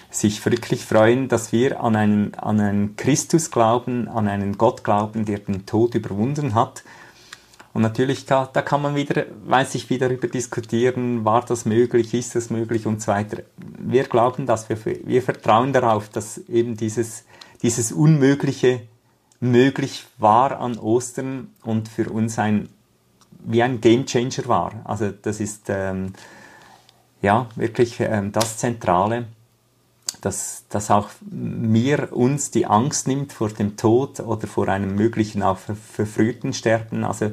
[0.10, 5.26] sich wirklich freuen, dass wir an einen, an einen Christus glauben, an einen Gott glauben,
[5.26, 6.84] der den Tod überwunden hat
[7.74, 12.36] und natürlich, da, kann man wieder, weiß ich, wieder darüber diskutieren, war das möglich, ist
[12.36, 13.44] das möglich und so weiter.
[13.80, 17.24] Wir glauben, dass wir, wir vertrauen darauf, dass eben dieses,
[17.62, 18.82] dieses Unmögliche
[19.40, 22.68] möglich war an Ostern und für uns ein,
[23.46, 24.72] wie ein Gamechanger war.
[24.84, 26.14] Also das ist ähm,
[27.22, 29.26] ja wirklich ähm, das Zentrale,
[30.22, 35.42] dass, dass auch mir uns die Angst nimmt vor dem Tod oder vor einem möglichen
[35.42, 37.04] auch verfrühten Sterben.
[37.04, 37.32] Also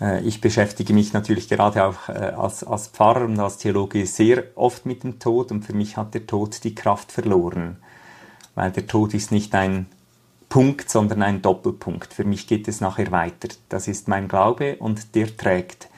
[0.00, 4.44] äh, ich beschäftige mich natürlich gerade auch äh, als, als Pfarrer und als Theologe sehr
[4.54, 7.76] oft mit dem Tod und für mich hat der Tod die Kraft verloren,
[8.54, 9.86] weil der Tod ist nicht ein
[10.56, 12.14] Punkt, sondern ein Doppelpunkt.
[12.14, 13.48] Für mich geht es nachher weiter.
[13.68, 15.90] Das ist mein Glaube und der trägt.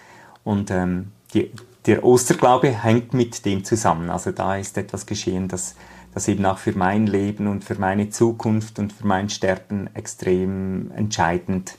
[0.42, 1.52] Und ähm, die,
[1.86, 4.10] der Osterglaube hängt mit dem zusammen.
[4.10, 5.76] Also da ist etwas geschehen, das,
[6.12, 10.90] das eben auch für mein Leben und für meine Zukunft und für mein Sterben extrem
[10.90, 11.76] entscheidend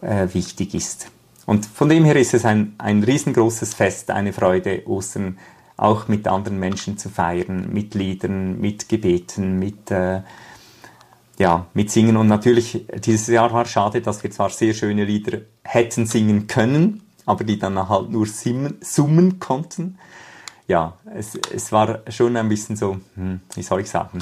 [0.00, 1.10] äh, wichtig ist.
[1.44, 5.36] Und von dem her ist es ein, ein riesengroßes Fest, eine Freude, Ostern
[5.76, 10.22] auch mit anderen Menschen zu feiern, mit Liedern, mit Gebeten, mit, äh,
[11.38, 12.16] ja, mit Singen.
[12.16, 17.02] Und natürlich, dieses Jahr war schade, dass wir zwar sehr schöne Lieder hätten singen können,
[17.26, 19.98] aber die dann halt nur summen, summen konnten.
[20.66, 24.18] Ja, es, es war schon ein bisschen so, hm, wie soll ich sagen,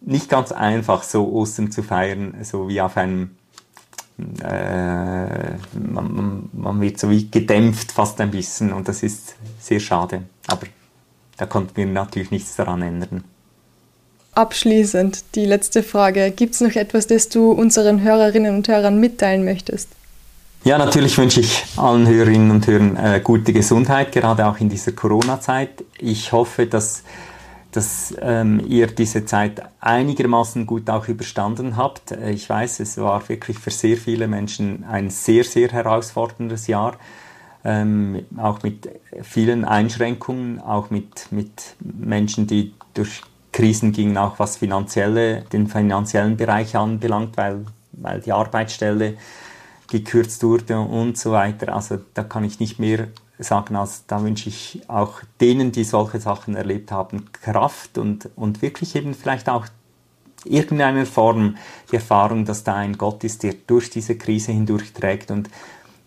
[0.00, 3.36] nicht ganz einfach, so Ostern zu feiern, so wie auf einem
[4.42, 10.24] äh, man, man, wird so wie gedämpft fast ein bisschen und das ist sehr schade.
[10.48, 10.66] Aber
[11.36, 13.24] da konnten wir natürlich nichts daran ändern.
[14.34, 16.30] Abschließend die letzte Frage.
[16.30, 19.88] Gibt es noch etwas, das du unseren Hörerinnen und Hörern mitteilen möchtest?
[20.64, 24.92] Ja, natürlich wünsche ich allen Hörerinnen und Hörern äh, gute Gesundheit, gerade auch in dieser
[24.92, 25.84] Corona-Zeit.
[25.98, 27.02] Ich hoffe, dass
[27.72, 32.12] dass ähm, ihr diese Zeit einigermaßen gut auch überstanden habt.
[32.12, 36.96] Äh, ich weiß, es war wirklich für sehr viele Menschen ein sehr, sehr herausforderndes Jahr,
[37.64, 38.88] ähm, auch mit
[39.22, 43.22] vielen Einschränkungen, auch mit, mit Menschen, die durch
[43.52, 49.16] Krisen gingen, auch was finanzielle, den finanziellen Bereich anbelangt, weil, weil die Arbeitsstelle
[49.88, 51.74] gekürzt wurde und so weiter.
[51.74, 56.20] Also da kann ich nicht mehr sagen, also da wünsche ich auch denen, die solche
[56.20, 59.66] Sachen erlebt haben, Kraft und, und wirklich eben vielleicht auch
[60.44, 61.56] irgendeiner Form
[61.90, 65.48] die Erfahrung, dass da ein Gott ist, der durch diese Krise hindurch trägt und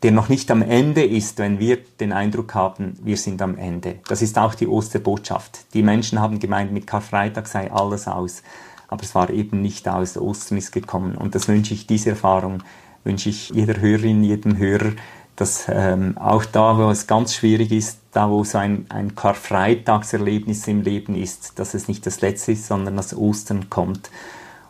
[0.05, 3.95] der noch nicht am Ende ist, wenn wir den Eindruck haben, wir sind am Ende.
[4.07, 5.65] Das ist auch die Osterbotschaft.
[5.73, 8.43] Die Menschen haben gemeint, mit Karfreitag sei alles aus,
[8.87, 10.15] aber es war eben nicht aus.
[10.15, 12.61] Ostern ist gekommen und das wünsche ich, diese Erfahrung
[13.03, 14.91] wünsche ich jeder Hörerin, jedem Hörer,
[15.37, 20.67] dass ähm, auch da, wo es ganz schwierig ist, da wo so ein, ein Karfreitagserlebnis
[20.67, 24.11] im Leben ist, dass es nicht das Letzte ist, sondern dass Ostern kommt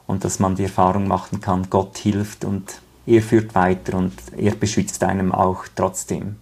[0.08, 4.56] und dass man die Erfahrung machen kann, Gott hilft und er führt weiter und er
[4.56, 6.38] beschützt einem auch trotzdem.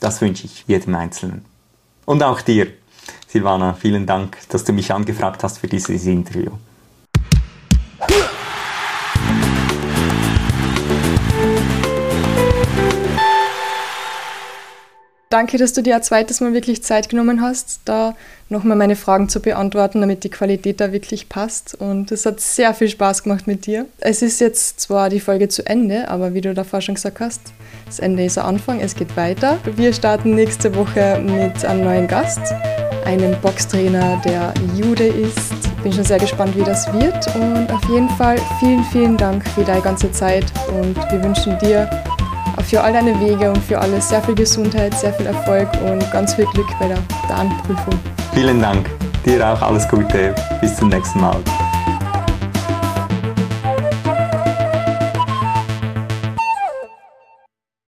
[0.00, 1.44] Das wünsche ich jedem Einzelnen.
[2.04, 2.68] Und auch dir,
[3.28, 6.52] Silvana, vielen Dank, dass du mich angefragt hast für dieses Interview.
[15.36, 18.14] Danke, dass du dir ein zweites Mal wirklich Zeit genommen hast, da
[18.48, 21.74] nochmal meine Fragen zu beantworten, damit die Qualität da wirklich passt.
[21.74, 23.84] Und es hat sehr viel Spaß gemacht mit dir.
[23.98, 27.42] Es ist jetzt zwar die Folge zu Ende, aber wie du davor schon gesagt hast,
[27.84, 29.58] das Ende ist der Anfang, es geht weiter.
[29.76, 32.40] Wir starten nächste Woche mit einem neuen Gast,
[33.04, 35.52] einem Boxtrainer, der Jude ist.
[35.82, 37.36] Bin schon sehr gespannt, wie das wird.
[37.36, 40.46] Und auf jeden Fall vielen, vielen Dank für deine ganze Zeit
[40.80, 41.90] und wir wünschen dir
[42.66, 46.34] für all deine Wege und für alles sehr viel Gesundheit, sehr viel Erfolg und ganz
[46.34, 46.98] viel Glück bei der
[47.28, 47.94] Darmprüfung.
[48.34, 48.90] Vielen Dank.
[49.24, 50.34] Dir auch alles Gute.
[50.60, 51.36] Bis zum nächsten Mal.